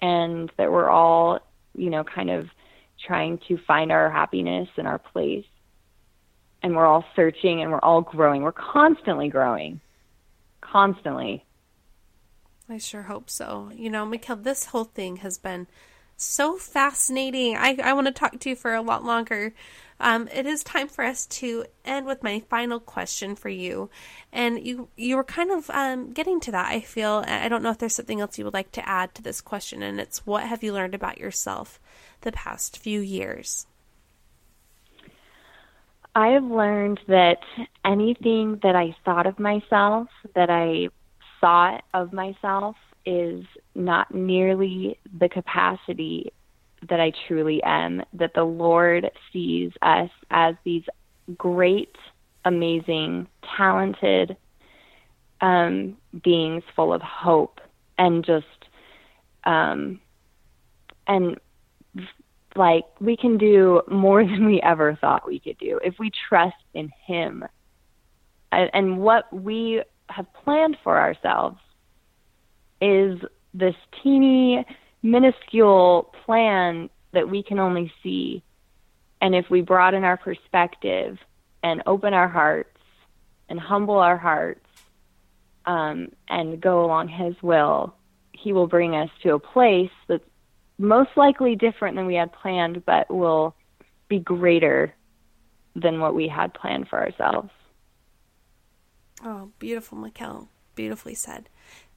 [0.00, 1.40] and that we're all,
[1.74, 2.46] you know, kind of
[3.06, 5.44] trying to find our happiness and our place.
[6.62, 8.42] And we're all searching and we're all growing.
[8.42, 9.80] We're constantly growing.
[10.60, 11.44] Constantly.
[12.68, 13.70] I sure hope so.
[13.74, 15.66] You know, Mikkel, this whole thing has been
[16.16, 17.56] so fascinating.
[17.56, 19.52] I, I want to talk to you for a lot longer.
[20.00, 23.90] Um, it is time for us to end with my final question for you.
[24.32, 27.24] And you you were kind of um, getting to that, I feel.
[27.26, 29.82] I don't know if there's something else you would like to add to this question,
[29.82, 31.80] and it's what have you learned about yourself
[32.24, 33.66] the past few years?
[36.14, 37.38] I have learned that
[37.84, 40.88] anything that I thought of myself, that I
[41.40, 43.44] thought of myself, is
[43.74, 46.32] not nearly the capacity
[46.88, 48.02] that I truly am.
[48.12, 50.84] That the Lord sees us as these
[51.36, 51.96] great,
[52.44, 54.36] amazing, talented
[55.40, 57.60] um, beings full of hope
[57.98, 58.46] and just,
[59.44, 60.00] um,
[61.06, 61.38] and
[62.56, 66.56] like we can do more than we ever thought we could do if we trust
[66.74, 67.44] in him.
[68.52, 71.58] And, what we have planned for ourselves
[72.80, 73.18] is
[73.52, 74.64] this teeny
[75.02, 78.44] minuscule plan that we can only see.
[79.20, 81.18] And if we broaden our perspective
[81.64, 82.78] and open our hearts
[83.48, 84.68] and humble our hearts
[85.66, 87.96] um, and go along his will
[88.44, 90.24] he will bring us to a place that's
[90.78, 93.54] most likely different than we had planned, but will
[94.08, 94.94] be greater
[95.74, 97.50] than what we had planned for ourselves.
[99.24, 100.48] Oh, beautiful, Mikkel.
[100.74, 101.48] Beautifully said.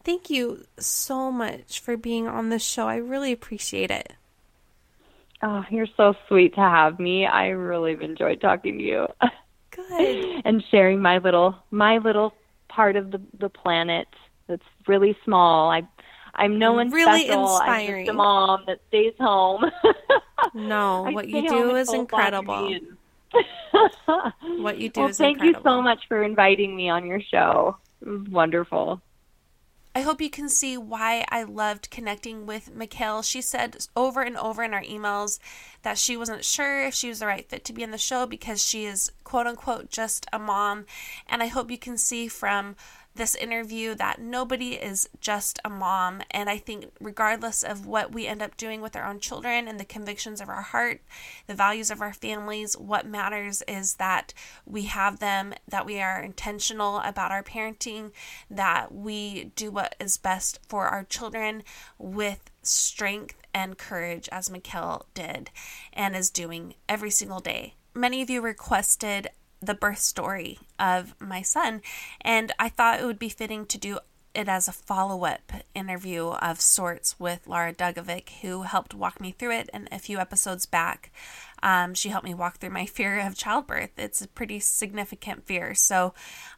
[0.04, 2.88] Thank you so much for being on this show.
[2.88, 4.14] I really appreciate it.
[5.42, 7.26] Oh, you're so sweet to have me.
[7.26, 9.08] I really enjoyed talking to you
[9.72, 10.42] Good.
[10.46, 12.34] and sharing my little my little
[12.70, 14.08] part of the the planet
[14.48, 15.70] that's really small.
[15.70, 15.88] I
[16.38, 17.48] I'm no one Really special.
[17.48, 18.06] I'm inspiring.
[18.06, 19.66] just a mom that stays home.
[20.54, 22.80] No, what you do home is hold on to incredible.
[24.62, 25.60] What you do well, is thank incredible.
[25.60, 27.78] you so much for inviting me on your show.
[28.02, 29.02] It was wonderful.
[29.96, 33.24] I hope you can see why I loved connecting with Mikkel.
[33.28, 35.40] She said over and over in our emails
[35.82, 38.28] that she wasn't sure if she was the right fit to be on the show
[38.28, 40.86] because she is quote unquote just a mom.
[41.28, 42.76] And I hope you can see from
[43.18, 46.22] this interview that nobody is just a mom.
[46.32, 49.80] And I think, regardless of what we end up doing with our own children and
[49.80, 51.02] the convictions of our heart,
[51.48, 54.34] the values of our families, what matters is that
[54.66, 58.12] we have them, that we are intentional about our parenting,
[58.50, 61.64] that we do what is best for our children
[61.98, 65.50] with strength and courage, as Mikkel did
[65.94, 67.74] and is doing every single day.
[67.96, 69.30] Many of you requested
[69.62, 71.82] the birth story of my son,
[72.22, 74.00] and I thought it would be fitting to do
[74.38, 79.32] it as a follow up interview of sorts with Lara Dugovic, who helped walk me
[79.32, 79.70] through it.
[79.74, 81.12] And a few episodes back,
[81.64, 83.92] um, she helped me walk through my fear of childbirth.
[83.98, 85.74] It's a pretty significant fear.
[85.74, 86.14] So,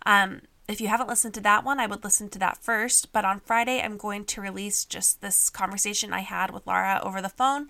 [0.05, 3.11] um, if you haven't listened to that one, I would listen to that first.
[3.11, 7.23] But on Friday, I'm going to release just this conversation I had with Lara over
[7.23, 7.67] the phone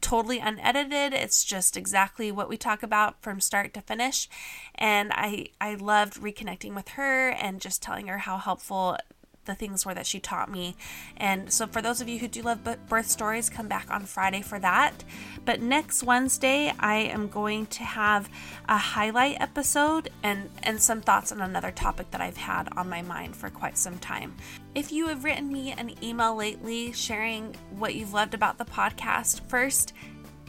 [0.00, 1.14] totally unedited.
[1.14, 4.28] It's just exactly what we talk about from start to finish.
[4.74, 8.98] And I I loved reconnecting with her and just telling her how helpful
[9.44, 10.76] the things were that she taught me.
[11.16, 14.42] And so, for those of you who do love birth stories, come back on Friday
[14.42, 15.04] for that.
[15.44, 18.28] But next Wednesday, I am going to have
[18.68, 23.02] a highlight episode and, and some thoughts on another topic that I've had on my
[23.02, 24.34] mind for quite some time.
[24.74, 29.48] If you have written me an email lately sharing what you've loved about the podcast,
[29.48, 29.92] first,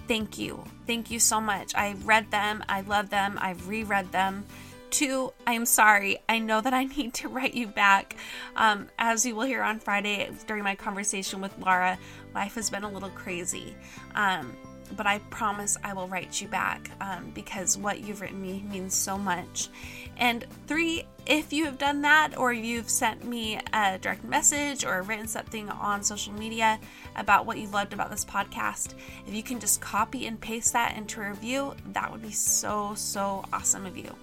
[0.07, 0.63] thank you.
[0.85, 1.73] Thank you so much.
[1.75, 4.45] I read them, I love them, I've reread them.
[4.93, 6.19] Two, I'm sorry.
[6.29, 8.15] I know that I need to write you back.
[8.55, 11.97] Um, as you will hear on Friday during my conversation with Laura,
[12.35, 13.75] life has been a little crazy.
[14.13, 14.55] Um,
[14.95, 18.93] but I promise I will write you back um, because what you've written me means
[18.93, 19.69] so much.
[20.17, 25.01] And three, if you have done that or you've sent me a direct message or
[25.01, 26.79] written something on social media
[27.15, 28.93] about what you loved about this podcast,
[29.25, 32.93] if you can just copy and paste that into a review, that would be so,
[32.93, 34.15] so awesome of you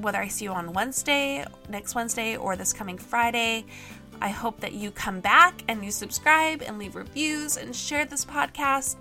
[0.00, 3.64] whether I see you on Wednesday, next Wednesday, or this coming Friday.
[4.20, 8.24] I hope that you come back and you subscribe and leave reviews and share this
[8.24, 8.96] podcast.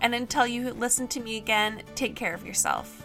[0.00, 3.04] And until you listen to me again, take care of yourself.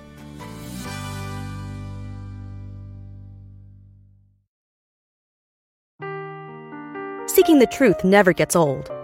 [7.27, 8.94] Seeking the truth never gets old.